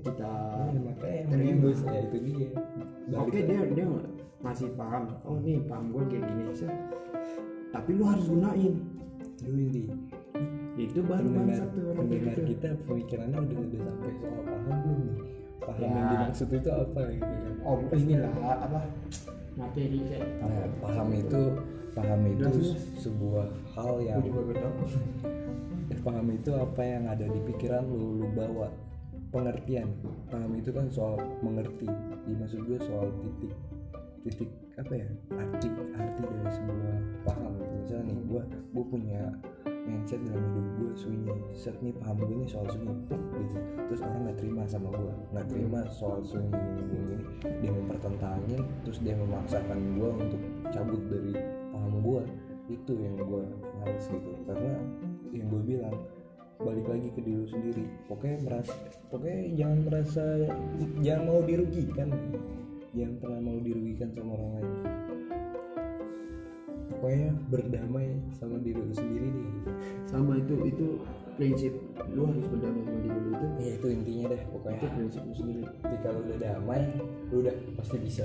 [0.02, 0.32] kita
[0.76, 1.30] makanya terima.
[1.32, 2.50] menembus ya itu dia.
[3.16, 3.86] Oke dia dia
[4.42, 5.14] masih paham.
[5.24, 6.70] Oh nih paham gue kayak gini sih
[7.72, 8.74] tapi lu harus gunain.
[9.44, 9.84] Ini.
[10.76, 12.42] Itu baru bangsat tuh orang pendengar gitu.
[12.56, 15.18] kita pemikirannya udah udah sampai soal paham belum nih.
[15.56, 15.88] Paham Ya.
[15.90, 17.34] yang dimaksud itu apa gitu
[17.66, 18.80] oh inilah apa?
[19.56, 21.42] Materi kayak Nah, paham itu
[21.96, 22.48] paham itu
[23.00, 24.20] sebuah hal yang
[26.02, 28.70] paham itu apa yang ada di pikiran lu lu bawa
[29.30, 29.90] pengertian.
[30.30, 31.86] Paham itu kan soal mengerti.
[32.26, 33.52] Di maksud gue soal titik
[34.26, 35.08] titik apa ya?
[35.38, 37.52] Arti arti dari sebuah paham.
[37.82, 38.42] Misalnya nih gue
[38.74, 39.22] gue punya
[39.86, 41.34] mindset dalam hidup gue sunyi.
[41.54, 42.94] Set nih paham gue nih soal sunyi.
[43.06, 43.58] Gitu.
[43.86, 47.24] Terus orang nggak terima sama gue nggak terima soal sunyi gini, gini, gini.
[47.62, 50.42] dia mempertentangin terus dia memaksakan gue untuk
[50.74, 51.32] cabut dari
[51.70, 52.22] paham gue
[52.66, 53.44] itu yang gue
[53.78, 54.30] males gitu.
[54.42, 54.74] Karena
[55.36, 55.96] yang gue bilang
[56.56, 57.84] balik lagi ke diri lu sendiri.
[58.08, 58.72] Pokoknya merasa
[59.12, 60.24] pokoknya jangan merasa
[61.04, 62.08] jangan mau dirugikan.
[62.96, 64.72] Jangan pernah mau dirugikan sama orang lain.
[66.96, 68.06] Pokoknya berdamai
[68.40, 69.48] sama diri lu sendiri deh
[70.08, 70.86] sama itu itu
[71.36, 71.76] prinsip
[72.16, 73.46] lu harus berdamai sama diri lu itu.
[73.60, 74.76] Ya itu intinya deh pokoknya.
[74.80, 75.64] Itu prinsip lu sendiri.
[75.84, 76.80] Jadi kalau udah damai
[77.28, 78.24] lu udah pasti bisa.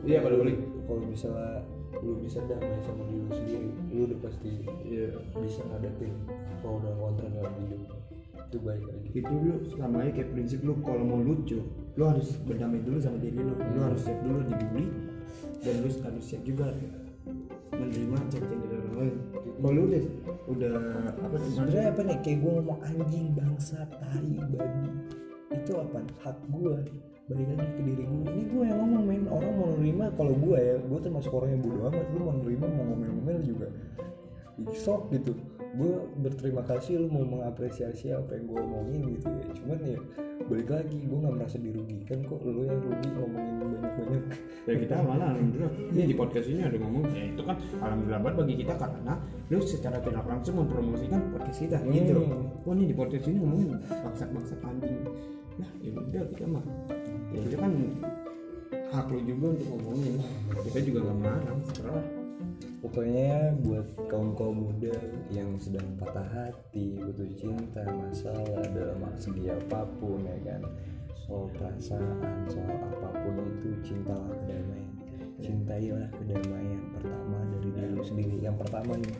[0.00, 0.56] Iya pada balik.
[0.88, 1.60] Kalau misalnya
[2.00, 4.50] lu bisa damai sama diri lu sendiri lu udah pasti
[4.88, 5.12] iya.
[5.36, 6.12] bisa ngadepin
[6.60, 7.82] pro dan kontra dalam hidup.
[8.50, 9.08] Itu baik lagi.
[9.16, 11.60] Itu lu sama aja kayak prinsip lu kalau mau lucu
[11.96, 13.54] lu harus berdamai dulu sama diri lu.
[13.56, 14.88] Lu harus siap dulu dibully
[15.64, 16.68] dan lu harus siap juga
[17.74, 19.16] menerima ceng-ceng dari orang lain.
[19.60, 20.04] Kalau lu udah
[20.50, 20.76] udah
[21.20, 22.18] apa sih sebenarnya apa nih?
[22.24, 24.90] Kayak gue ngomong anjing bangsa tai babi.
[25.50, 25.98] Itu apa?
[26.22, 26.76] Hak gue
[27.30, 30.58] balik lagi ke diri gue ini gue yang ngomong men orang mau nerima kalau gue
[30.58, 33.68] ya gue termasuk orang yang bodoh amat lu mau nerima mau ngomel-ngomel juga.
[34.74, 35.32] Sok gitu.
[35.78, 39.46] Gue berterima kasih lu mau mengapresiasi apa yang gue omongin gitu ya.
[39.62, 39.98] Cuman ya
[40.50, 42.40] balik lagi gue nggak merasa dirugikan kok.
[42.42, 44.24] Lu yang rugi ngomongin banyak-banyak.
[44.66, 48.36] Ya kita malah alhamdulillah ini di podcast ini ada ngomong ya itu kan alhamdulillah banget
[48.42, 49.14] bagi kita karena
[49.54, 52.26] lu secara tidak langsung mempromosikan podcast kita gitu.
[52.66, 55.06] Wah nih di podcast ini ngomongin bangsat bangsat anjing
[55.60, 56.64] nah ya udah kita mah.
[57.30, 57.72] Ya itu kan
[58.90, 60.14] hak lu juga untuk ngomongin.
[60.66, 62.02] Kita juga gak melarang setelah
[62.80, 64.96] Pokoknya buat kaum kaum muda
[65.28, 70.64] yang sedang patah hati, butuh cinta, masalah dalam segi apa pun ya kan,
[71.12, 74.96] soal perasaan, soal apa pun itu cintalah kedamaian,
[75.44, 78.36] cintailah kedamaian pertama dari diri lu sendiri.
[78.40, 79.14] Yang pertama nih,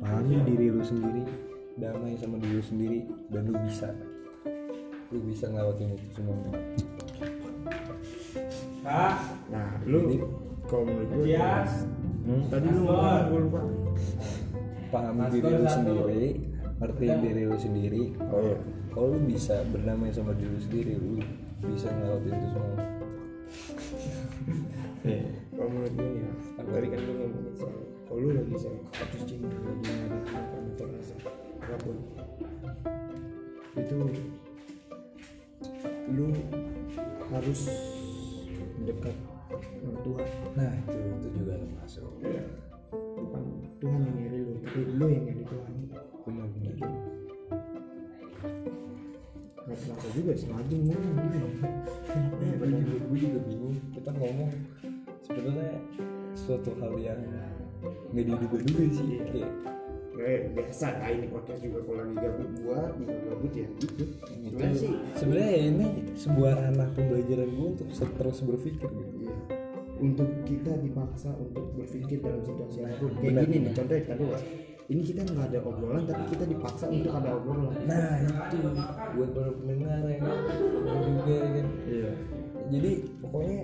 [0.00, 1.24] pahami diri lu sendiri,
[1.76, 3.92] damai sama diri lu sendiri, dan lu bisa,
[5.12, 6.50] lu bisa ngelawatin itu semuanya.
[9.52, 10.24] nah lu
[10.64, 11.36] kalau menurut gue
[12.22, 12.42] Hmm?
[12.48, 13.28] tadi lu ngomong apa?
[13.28, 13.60] gue lupa.
[14.94, 16.26] Pahami diri lu sendiri
[16.80, 18.02] ngertiin diri lu sendiri.
[18.32, 18.56] Oh iya.
[18.92, 21.18] kalau lu bisa berdamai sama diri lu sendiri lu
[21.68, 22.76] bisa ngelawatin itu semua.
[25.02, 25.22] Eh,
[25.54, 27.76] kalau menurut gue nih ya, tadi kan lu ngomongin soal
[28.08, 30.18] kalau lu lagi sama kasus cinta lagi ada
[30.72, 31.14] atau rasa
[31.62, 31.96] apa pun
[33.72, 33.96] itu
[36.12, 36.28] lu
[37.32, 37.60] harus
[38.84, 39.16] dekat
[39.80, 40.28] sama Tuhan.
[40.56, 42.08] Nah itu itu juga termasuk.
[42.92, 43.44] Bukan
[43.80, 45.74] Tuhan yang nyari lu tapi lu yang nyari Tuhan.
[46.22, 46.74] Benar-benar
[49.62, 51.48] nggak terasa juga sengaja ngomong gitu.
[52.42, 52.82] Ya, benar.
[52.82, 53.76] Gue juga bingung.
[53.94, 54.50] Kita ngomong
[55.24, 55.80] sebenarnya
[56.34, 57.20] suatu hal yang
[58.12, 59.22] nggak diduga-duga sih.
[59.32, 59.52] Kayak
[60.12, 64.04] Kayak biasa lah ini podcast juga kalau lagi gabut buat juga gabut ya gitu itu
[64.44, 69.34] Sebenarnya sih sebenarnya ini sebuah ranah pembelajaran gue untuk terus berpikir gitu Iya.
[69.98, 73.10] Untuk kita dipaksa untuk berpikir dalam situasi apa pun.
[73.16, 74.38] Kayak Benar, gini nih contohnya kedua.
[74.82, 77.72] Ini kita nggak ada obrolan tapi kita dipaksa untuk ada obrolan.
[77.86, 78.56] nah itu
[79.14, 80.36] buat para pendengar ya kan
[81.00, 82.10] juga ya kan Iya.
[82.68, 83.60] jadi pokoknya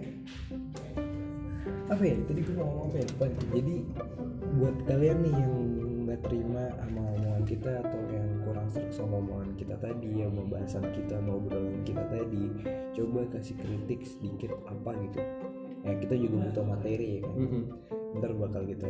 [1.88, 3.74] apa ya tadi gue ngomong apa ya lupa jadi
[4.56, 5.52] buat kalian nih yang
[6.08, 10.88] nggak terima sama omongan kita atau yang kurang serak sama omongan kita tadi ya pembahasan
[10.96, 12.44] kita mau obrolan kita tadi.
[12.96, 15.20] Coba kasih kritik sedikit apa gitu.
[15.84, 17.36] Ya kita juga butuh materi ya kan?
[18.16, 18.88] Ntar bakal kita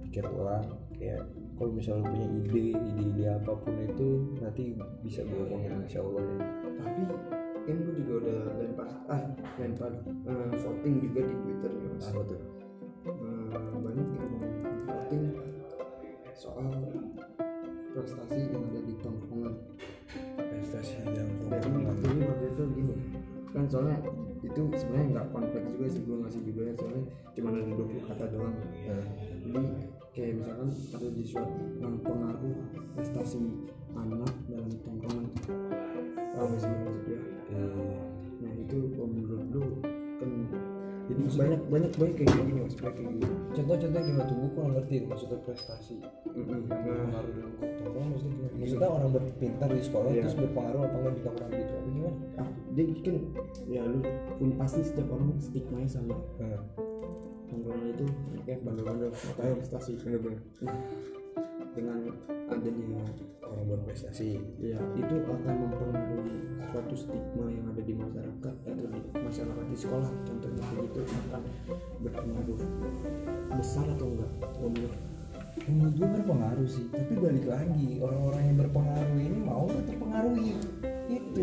[0.00, 1.20] pikir ulang kayak
[1.60, 4.08] kalau misalnya punya ide ide-ide apa pun itu
[4.40, 4.72] nanti
[5.04, 6.36] bisa gue omongin insya Allah ya.
[6.82, 7.02] tapi
[7.62, 9.22] kan gue juga udah lempar ah
[9.60, 12.06] lempar eh, voting juga di twitter ya mas.
[12.08, 12.40] Apa tuh?
[13.02, 14.11] Eh, banyak yang mau
[16.34, 16.68] soal
[17.92, 19.54] prestasi yang ada di tongkrongan.
[20.36, 21.62] Prestasi yang dan
[22.12, 22.96] ini waktu itu gini
[23.52, 24.00] kan soalnya
[24.40, 27.04] itu sebenarnya nggak kompleks juga sih gue ngasih judulnya soalnya
[27.36, 28.56] cuma ada 20 kata doang.
[28.56, 29.04] Nah,
[29.44, 29.62] jadi
[30.16, 32.56] kayak misalkan ada di suatu yang pengaruh
[32.96, 33.40] prestasi
[33.92, 35.26] anak dalam tongkrongan
[36.32, 37.20] gak sih maksudnya?
[37.54, 37.96] Eh,
[38.42, 38.78] nah itu
[41.12, 43.26] jadi banyak banyak banyak kayak gini mas banyak kayak gini.
[43.52, 45.94] Contoh-contoh gimana tuh gue kurang ngerti maksudnya prestasi.
[46.00, 46.12] Nah.
[46.32, 47.28] berpengaruh
[47.60, 48.54] tongkrongan maksudnya gimana?
[48.56, 50.22] Maksudnya orang berpintar di sekolah Iya.
[50.24, 52.16] terus berpengaruh apa enggak di tongkrongan gitu apa gimana?
[52.40, 53.16] Ah, jadi kan
[53.68, 53.98] ya lu
[54.40, 56.62] pun pasti setiap orang stigma sama nah,
[57.52, 58.04] tongkrongan itu
[58.48, 59.92] kayak bandel-bandel makanya prestasi.
[60.00, 60.40] Bener-bener.
[60.64, 60.76] Nah,
[61.72, 61.98] dengan
[62.52, 63.00] adanya
[63.52, 66.36] orang berprestasi ya itu akan mempengaruhi
[66.72, 70.10] suatu stigma yang ada di masyarakat atau di masyarakat di sekolah.
[70.24, 71.42] Contohnya begitu akan
[72.00, 72.60] berpengaruh
[73.56, 74.32] besar atau enggak?
[74.60, 74.94] Menurut
[75.68, 76.86] menurut gue berpengaruh sih.
[76.92, 80.52] Tapi balik lagi orang-orang yang berpengaruh ini mau nggak terpengaruhi?
[81.12, 81.40] Itu.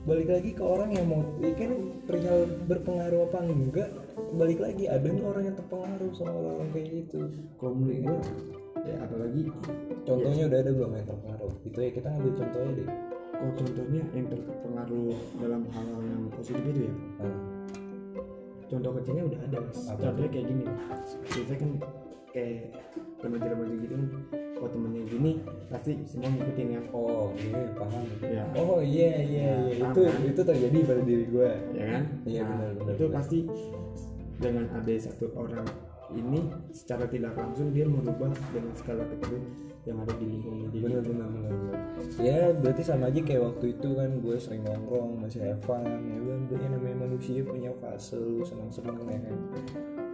[0.00, 1.70] Balik lagi ke orang yang mau ya kan
[2.08, 3.90] perihal berpengaruh apa enggak
[4.32, 7.20] balik lagi ada nggak orang yang terpengaruh sama orang kayak gitu?
[7.60, 8.18] Kalau menurut gue
[8.86, 8.96] ya.
[9.02, 9.42] Apalagi
[10.02, 11.52] contohnya udah ada belum yang terpengaruh?
[11.64, 12.88] Itu ya kita ngambil contohnya deh.
[13.30, 16.94] Kalau contohnya yang terpengaruh dalam hal-hal yang positif itu ya?
[17.20, 17.36] Nah,
[18.68, 19.78] contoh kecilnya udah ada mas.
[19.88, 20.64] Apa contohnya kayak gini
[21.26, 21.70] biasanya kan
[22.30, 22.58] kayak
[23.18, 24.04] remaja-remaja gitu kan
[24.54, 25.32] kalau temennya gini
[25.66, 26.80] pasti semua ngikutin ya.
[26.92, 28.02] Oh iya paham.
[28.22, 28.42] Ya.
[28.60, 29.82] Oh iya iya iya.
[29.82, 30.14] Paham itu kan?
[30.28, 32.02] itu terjadi pada diri gue ya kan?
[32.28, 33.16] Iya, Nah, benar, benar, itu benar.
[33.18, 33.38] pasti
[34.40, 35.66] dengan ada satu orang
[36.14, 36.40] ini
[36.74, 39.38] secara tidak langsung dia merubah dengan skala kecil
[39.88, 40.68] yang ada di lingkungan.
[40.68, 41.54] Dia bener bener bener.
[42.20, 46.40] ya berarti sama aja kayak waktu itu kan gue sering nongkrong masih Evan ya kan?
[46.52, 49.36] Dia namanya manusia punya fase lu seneng seneng ya kan?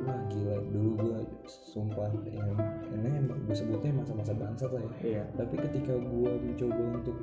[0.07, 2.53] Wah gila dulu gue sumpah yang
[2.95, 4.93] ini emang gue sebutnya masa-masa bangsat lah ya.
[5.03, 5.25] Iya.
[5.35, 7.17] Tapi ketika gue mencoba untuk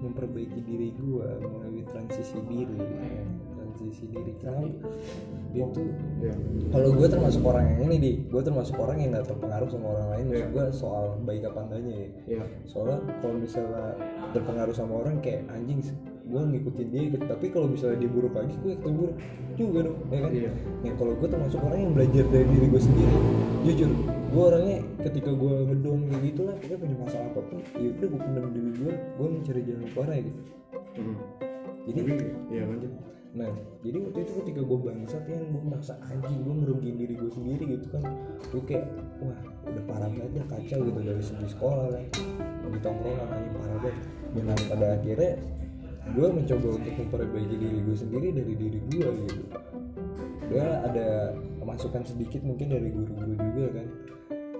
[0.00, 3.24] memperbaiki diri gue melalui transisi diri ya,
[3.78, 4.70] diri kan
[5.54, 5.82] itu
[6.22, 6.34] ya
[6.74, 8.12] kalau gue termasuk orang yang ini di.
[8.26, 10.24] Gue termasuk orang yang gak terpengaruh sama orang lain.
[10.26, 10.50] Maksud Iya.
[10.50, 12.08] gue soal baik apa enggaknya ya.
[12.26, 13.94] Ya soalnya kalau misalnya
[14.34, 15.78] terpengaruh sama orang kayak anjing
[16.26, 17.24] gue ngikutin dia gitu.
[17.30, 19.16] Tapi kalau misalnya dia buruk lagi gue ikutin buruk
[19.54, 20.30] juga dong ya kan?
[20.34, 20.50] Iya.
[20.82, 23.16] nah kalau gue termasuk orang yang belajar dari diri gue sendiri
[23.62, 23.90] jujur
[24.34, 28.08] gue orangnya ketika gue ngedon kayak gitu lah pokoknya punya masalah apa pun ya udah
[28.10, 30.40] gue pendam diri gue gue mencari jalan keluar ya gitu.
[30.98, 31.16] Hmm.
[31.86, 32.12] jadi Tapi,
[32.50, 32.90] ya lanjut
[33.34, 33.50] Nah,
[33.82, 37.66] jadi waktu itu ketika gue bangsat ya, gue merasa anjing, gue merugiin diri gue sendiri
[37.66, 38.06] gitu kan.
[38.54, 38.86] Gue kayak,
[39.18, 42.04] wah udah parah banget ya kacau gitu dari segi sekolah kan.
[42.70, 43.96] Di tongkrongan aja parah banget.
[44.38, 45.32] Dan pada akhirnya
[46.14, 49.42] gue mencoba untuk memperbaiki diri gue sendiri dari diri gue gitu.
[50.54, 51.34] Dia ada
[51.66, 53.88] masukan sedikit mungkin dari guru-guru juga kan.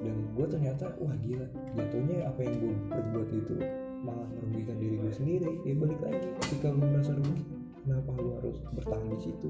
[0.02, 1.46] Dan gue ternyata, wah gila,
[1.78, 3.54] jatuhnya apa yang gue perbuat itu
[4.02, 5.62] malah merugikan diri gue sendiri.
[5.62, 7.53] Ya balik lagi, ketika gue merasa rugi,
[7.84, 9.48] kenapa lu harus bertahan di situ?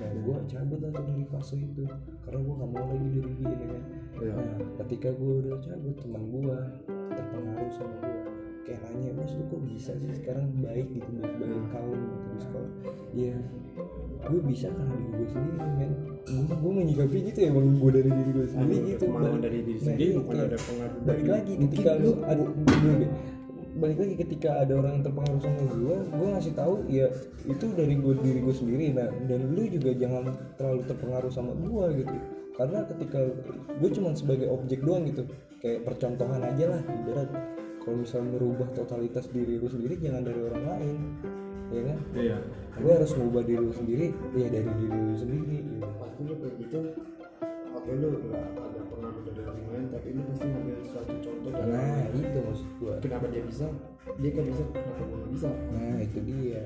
[0.00, 1.84] Nah gue cabut lah tuh dari fase itu
[2.24, 3.82] karena gue gak mau lagi dirugiin ya kan?
[4.14, 4.32] Iya.
[4.32, 4.46] nah
[4.80, 6.58] ketika gue udah cabut teman gue
[7.10, 8.16] terpengaruh sama gue
[8.64, 12.38] kayak nanya mas lu kok bisa sih sekarang baik gitu baik baik kaum gitu di
[12.40, 12.70] sekolah?
[13.12, 13.36] Ya
[14.24, 15.90] gue bisa karena diri gue sendiri kan
[16.24, 19.58] gue gue menyikapi gitu ya emang gue dari diri gue sendiri Ada gitu Balik- dari
[19.60, 22.44] diri nah, sendiri iya, bukan kayak ada pengaruh dari- lagi ketika lu ada.
[23.74, 27.06] Balik lagi ketika ada orang yang terpengaruh sama gue gue ngasih tahu ya
[27.42, 28.86] itu dari gue diri gue sendiri.
[28.94, 32.14] Nah dan lu juga jangan terlalu terpengaruh sama gue gitu.
[32.54, 33.20] Karena ketika
[33.82, 35.26] gue cuma sebagai objek doang gitu.
[35.58, 37.28] Kayak percontohan aja lah ibarat.
[37.82, 40.96] Kalau misalnya merubah totalitas diri lu sendiri jangan dari orang lain.
[41.74, 41.98] Ya kan?
[42.14, 42.36] Iya.
[42.78, 44.06] Lu harus mengubah diri lu sendiri
[44.38, 45.86] ya dari diri lu sendiri gitu.
[45.98, 46.78] pasti lu kayak gitu
[47.84, 51.60] oke lu nggak ada pengaruh dari orang lain tapi lu pasti ngambil suatu contoh dari
[51.60, 52.16] orang nah lain.
[52.24, 53.66] itu maksud gue kenapa dia bisa
[54.16, 56.62] dia kan bisa kenapa gua nggak bisa Nah itu dia.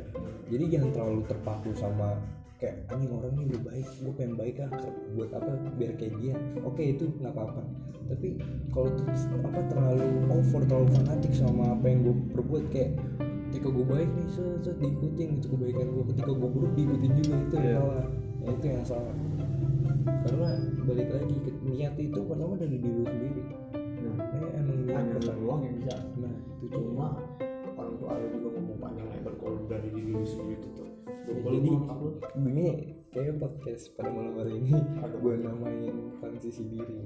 [0.49, 2.19] Jadi jangan terlalu terpaku sama
[2.59, 4.71] kayak anjing orang ini udah baik, gue pengen baik ah
[5.15, 6.35] buat apa biar kayak dia.
[6.67, 7.63] Oke itu nggak apa-apa.
[8.09, 8.29] Tapi
[8.73, 8.91] kalau
[9.45, 12.91] apa terlalu over, terlalu fanatik sama apa yang gue perbuat kayak
[13.49, 17.35] ketika gue baik nih set, set, diikutin gitu kebaikan gue ketika gue buruk diikutin juga
[17.41, 17.77] itu yang Iya.
[17.81, 18.05] salah
[18.45, 19.15] ya, itu yang salah
[20.27, 20.51] karena
[20.85, 23.43] balik lagi ke niat itu pertama dari diri sendiri.
[23.77, 25.95] Nah eh, emang niat doang yang bisa.
[26.19, 27.17] Nah itu cuma
[27.79, 30.89] orang tua lu juga ngomong panjang lebar kalau dari diri lu sendiri itu tuh.
[31.29, 31.73] Jadi
[32.41, 32.67] ini
[33.13, 34.77] kayak podcast pada malam hari ini.
[35.21, 36.99] Gue namain transisi diri.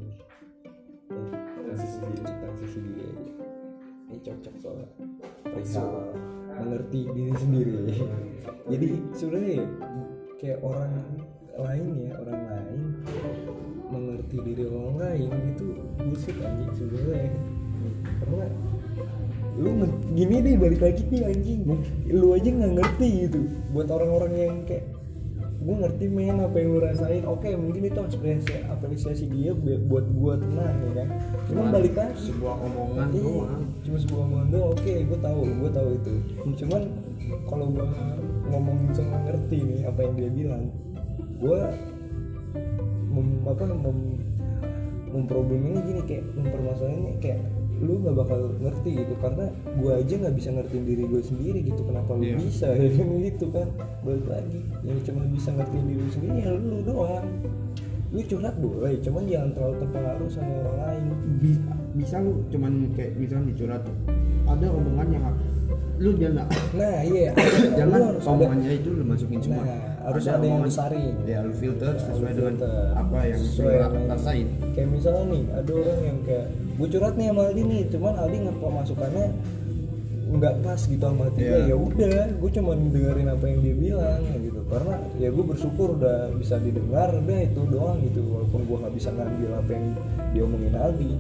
[1.10, 1.30] Eh,
[1.62, 3.32] transisi diri transisi diri aja.
[4.12, 4.88] Ini cocok soalnya.
[5.42, 5.90] Perihal
[6.52, 7.76] mengerti diri sendiri.
[8.70, 9.66] Jadi sebenarnya ya,
[10.38, 10.92] kayak orang
[11.54, 12.80] lain ya orang lain
[13.88, 15.66] mengerti diri orang lain itu
[15.98, 17.28] bullshit anjing sebenarnya
[18.18, 18.46] karena
[19.52, 19.68] lu
[20.10, 21.60] gini deh balik lagi nih anjing.
[22.08, 23.40] Lu aja nggak ngerti gitu.
[23.68, 24.88] Buat orang-orang yang kayak
[25.60, 27.22] gue ngerti men apa yang lu rasain.
[27.28, 31.08] Oke mungkin itu apresiasi apresiasi dia bu- buat gua tenang ya kan?
[31.44, 32.32] Cuma balik lagi.
[32.32, 33.62] sebuah omongan Iya, doang.
[33.84, 34.68] cuma sebuah omongan doang.
[34.72, 36.12] Oke gue tahu gue tahu itu.
[36.64, 36.82] Cuman
[37.44, 37.86] kalau gue
[38.48, 40.64] ngomongin soal ngerti nih apa yang dia bilang
[41.42, 41.60] gue
[43.08, 43.98] mem, apa mem,
[45.10, 47.40] memprobleminnya gini kayak mempermasalahannya kayak
[47.82, 51.82] lu nggak bakal ngerti gitu karena gue aja nggak bisa ngertiin diri gue sendiri gitu
[51.82, 52.36] kenapa lu Iya.
[52.38, 53.68] bisa ya kan gitu kan.
[54.00, 57.26] Balik lagi yang cuma bisa ngertiin diri lu sendiri ya lu doang.
[58.12, 61.04] Lu curhat boleh cuman jangan terlalu terpengaruh sama orang lain.
[61.42, 63.96] Bi- bisa lu cuman kayak misalnya dicurhat tuh
[64.46, 65.24] ada omongan yang
[65.96, 67.30] lu jangan nah iya.
[67.78, 69.62] Jangan ada- omongannya itu lu masukin semua.
[69.62, 71.14] Nah, harus ada yang omongan- besarin.
[71.22, 72.54] ya lu filter Ya, sesuai dengan
[72.92, 73.74] apa yang Sesuai
[74.08, 74.46] rasain.
[74.72, 78.36] Kayak misalnya nih ada orang yang kayak gue curhat nih sama Aldi nih cuman Aldi
[78.40, 79.26] nggak pemasukannya
[80.32, 81.56] nggak pas gitu sama gue Iya.
[81.68, 84.60] ya udah gue cuma dengerin apa yang dia bilang gitu.
[84.64, 88.20] Karena ya gue bersyukur udah bisa didengar udah itu doang gitu.
[88.26, 89.86] Walaupun gue nggak bisa ngambil apa yang
[90.32, 91.12] diomongin Aldi.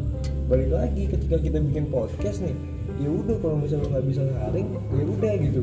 [0.48, 2.56] Balik lagi ketika kita bikin podcast nih
[3.00, 5.62] ya udah kalau misalnya nggak bisa ngaring ya udah gitu.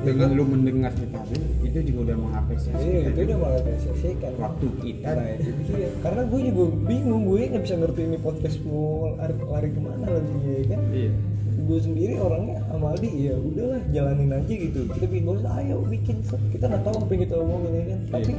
[0.00, 1.20] Dengan lu mendengar kita
[1.60, 5.08] itu juga udah mengapresiasi Iya, itu udah malah apresiasikan waktu kita.
[5.12, 5.88] Nah itu dia.
[6.00, 10.06] Karena gue juga bingung Gue nggak bisa ngerti ini podcast mau lari, lari ke mana
[10.08, 10.80] lagi ya kan?
[10.88, 11.12] Iya.
[11.68, 14.80] Gue sendiri orangnya sama Aldi ya udahlah jalanin aja gitu.
[14.88, 16.16] Kita bikin bos ayo bikin.
[16.24, 16.40] Set.
[16.48, 18.00] Kita nggak tahu apa yang kita omongin ya kan?
[18.08, 18.32] Tapi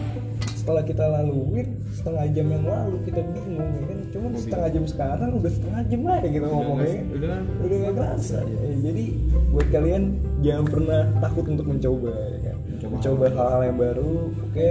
[0.61, 3.99] setelah kita laluin setengah jam yang lalu kita bingung ya kan?
[4.11, 6.85] Cuman setengah jam sekarang udah setengah jam aja kita ngomongnya.
[6.85, 9.05] nggak- udah udah gak kerasa Ya, jadi
[9.49, 10.03] buat kalian
[10.39, 12.55] jangan pernah takut untuk mencoba ya kan?
[12.61, 14.69] Mencoba mencoba hal-hal yang baru oke?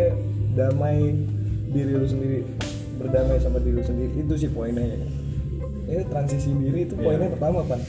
[0.50, 0.96] Damai
[1.68, 2.40] diri lu sendiri.
[2.96, 4.96] Berdamai sama diri lu sendiri itu sih poinnya ya.
[4.96, 5.11] Kan
[5.88, 7.35] ya transisi diri itu poinnya Iya.
[7.35, 7.81] pertama kan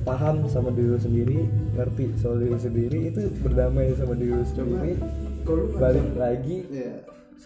[0.00, 1.38] paham sama diri lu sendiri
[1.72, 4.92] ngerti soal diri lu sendiri itu berdamai sama diri lu sendiri.
[5.40, 6.90] Kalau lu balik lagi ya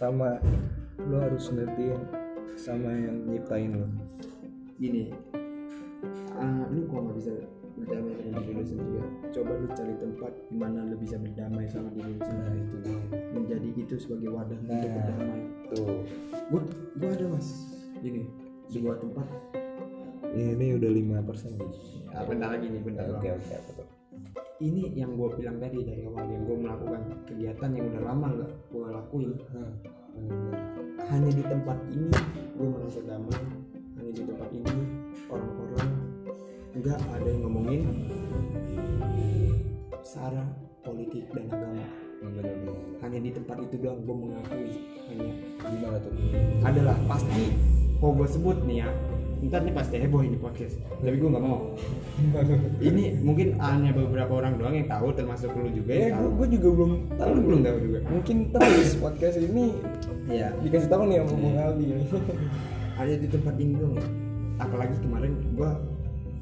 [0.04, 0.36] sama
[1.00, 1.96] lu harus ngertiin
[2.60, 3.88] sama yang nyiptain lu
[4.76, 5.08] gini
[6.36, 7.32] ah, lu kok nggak bisa
[7.80, 9.06] berdamai dengan diri lu sendiri ya?
[9.32, 12.76] coba lu cari tempat di mana lu bisa berdamai sama diri lu nah sendiri itu.
[12.84, 12.98] Dia
[13.32, 14.92] menjadi itu sebagai wadah untuk Nah.
[14.92, 15.40] berdamai.
[15.72, 15.86] tuh.
[16.52, 16.62] Gua
[17.00, 17.48] gua ada mas.
[17.98, 18.22] Gini
[18.70, 19.26] sebuah tempat.
[20.36, 21.56] Ini udah lima persen.
[22.12, 23.86] Ya, bentar lagi nih bentar oke oke apa tuh
[24.62, 28.50] ini yang gua bilang tadi dari awal yang gua melakukan kegiatan yang udah lama nggak
[28.70, 29.34] gua lakuin
[31.10, 32.10] hanya di tempat ini
[32.58, 33.42] gue merasa damai.
[33.94, 34.76] Hanya di tempat ini
[35.30, 35.90] orang-orang
[36.74, 37.82] nggak ada yang ngomongin
[40.02, 40.44] sara
[40.82, 41.86] politik dan agama.
[43.04, 44.74] Hanya di tempat itu doang gue mengakui.
[45.12, 45.32] Hanya.
[45.60, 46.12] Gimana tuh?
[46.64, 47.44] Adalah pasti
[48.00, 48.88] kalau gue sebut nih ya
[49.50, 50.80] ntar nih pasti heboh ini podcast.
[51.00, 51.76] Tapi gue nggak mau.
[52.88, 56.28] Ini mungkin hanya beberapa orang doang yang tahu termasuk lu juga ya tahu.
[56.40, 57.30] gue juga belum tahu.
[57.30, 57.98] Lu belum tahu juga?
[58.08, 59.76] Mungkin terus podcast ini
[60.30, 61.84] ya dikasih tahu nih sama Bung Aldi.
[61.94, 62.04] Ini
[62.94, 64.06] hanya di tempat ini doang ya.
[64.62, 65.74] apalagi kemarin gua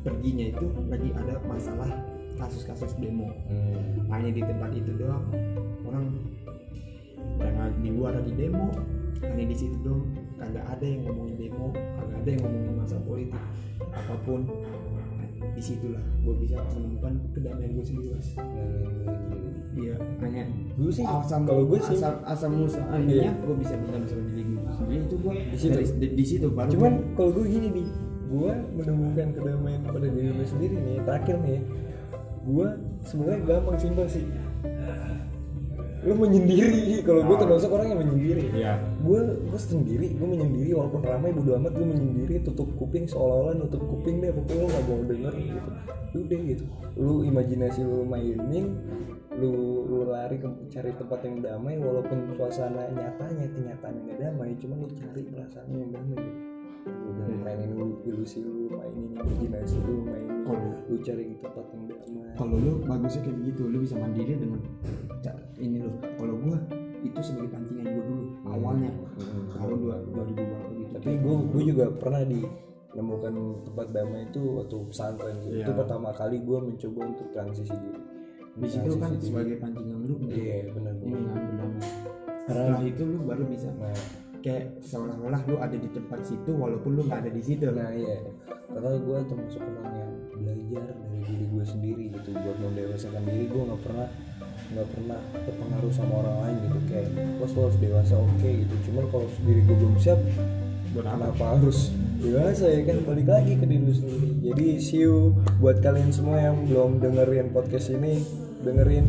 [0.05, 1.89] perginya itu lagi ada masalah
[2.37, 3.33] kasus-kasus demo.
[4.13, 5.25] Hanya di tempat itu doang.
[5.89, 6.13] Orang
[7.39, 8.69] yang di luar lagi demo.
[9.23, 10.07] Hanya di situ doang.
[10.35, 13.43] Kagak ada yang ngomongin demo kagak ada yang ngomongin masalah politik
[13.79, 14.41] apa pun.
[14.43, 18.29] Nah, di situlah gue bisa menemukan kedamaian gue sendiri mas.
[19.73, 20.43] Iya hanya
[20.77, 23.33] gue sih asam kalau gue sih asam asam musa Iya.
[23.41, 25.79] gue bisa berdamai sama diri gue sendiri itu gue Di situ.
[25.97, 27.87] di, di situ baru cuman kalau gue gini nih
[28.29, 31.61] gue menemukan kedamaian pada diri gue sendiri nih terakhir nih.
[32.43, 32.67] Gue
[33.01, 34.25] sebenarnya gampang simpel sih
[36.03, 36.99] lu menyendiri.
[37.07, 37.41] Kalau gue Oh.
[37.41, 38.45] termasuk orang yang menyendiri.
[38.51, 38.75] Iya.
[39.03, 40.71] gue gue sendiri gue menyendiri.
[40.75, 42.35] Walaupun ramai bodo amat gue menyendiri.
[42.43, 44.35] Tutup kuping seolah-olah nutup kuping deh.
[44.35, 45.71] Pokoknya lu nggak mau denger gitu.
[46.13, 46.65] Udah gitu.
[46.99, 48.67] Lu imajinasi lu mainin.
[49.39, 49.53] Lu
[49.87, 51.79] lu lari ke cari tempat yang damai.
[51.79, 54.51] Walaupun suasana nyatanya kenyataannya nggak damai.
[54.59, 56.41] Cuma lu cari perasaan yang damai gitu.
[56.83, 60.43] Udah mainin lu ilusi lu mainin imajinasi lu mainin
[60.91, 64.61] lu cari tempat yang damai kalau lu bagusnya kayak begitu lu bisa mandiri dengan
[65.61, 66.59] ini lo kalau gua
[67.03, 68.91] itu sebagai pancingan gua dulu awalnya.
[69.53, 70.91] Tahun dua dua ribu berapa gitu.
[70.99, 72.41] Tapi gue gue juga pernah di
[72.93, 73.33] menemukan
[73.65, 75.55] tempat damai itu waktu pesantren gitu.
[75.57, 75.65] Iya.
[75.67, 78.01] itu pertama kali gue mencoba untuk transisi diri.
[78.53, 79.25] Di situ kan diri.
[79.25, 81.81] sebagai pancingan lu iya benar ini berdamai
[82.45, 83.97] Karena- setelah itu lu baru bisa nah,
[84.45, 87.67] kayak seolah-olah lu ada di tempat situ walaupun lu nggak ada di situ.
[87.73, 88.19] Nah iya.
[88.69, 90.12] Karena gue termasuk orang yang
[90.43, 94.09] belajar dari diri gue sendiri gitu buat mendewasakan diri gue nggak pernah
[94.73, 99.27] nggak pernah terpengaruh sama orang lain gitu kayak bos harus dewasa oke gitu cuman kalau
[99.41, 100.21] diri gue belum siap
[100.93, 101.15] Buat apa?
[101.17, 101.79] kenapa harus
[102.19, 106.57] dewasa ya kan balik lagi ke diri sendiri jadi see you buat kalian semua yang
[106.65, 108.21] belum dengerin podcast ini
[108.61, 109.05] dengerin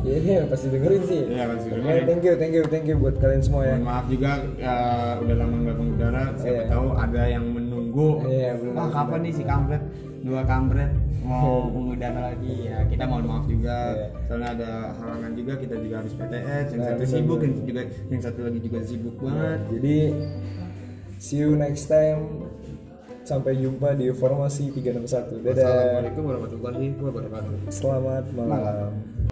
[0.00, 2.04] ya ya pasti dengerin sih Iya, pasti dengerin.
[2.06, 4.74] thank you thank you thank you buat kalian semua ya Mohon maaf juga ya,
[5.18, 6.22] udah lama nggak mengudara.
[6.36, 6.64] Siapa Iya.
[6.68, 8.08] tahu ada yang menunggu.
[8.26, 9.82] Iya, belum ah kapan nih si kampret
[10.24, 10.88] dua kampret
[11.20, 12.64] mau mengudara lagi.
[12.64, 13.92] Ya kita mohon maaf juga.
[13.92, 14.08] Iya.
[14.24, 17.82] soalnya ada halangan juga kita juga harus PTS yang Nah, satu benar, sibuk yang juga
[18.08, 19.58] yang satu lagi juga sibuk banget.
[19.70, 19.96] jadi
[21.18, 22.48] see you next time.
[23.24, 25.56] Sampai jumpa di formasi 361 dadah.
[25.56, 27.72] Assalamualaikum warahmatullahi wabarakatuh.
[27.72, 28.52] Selamat malam.
[28.52, 29.23] Malam.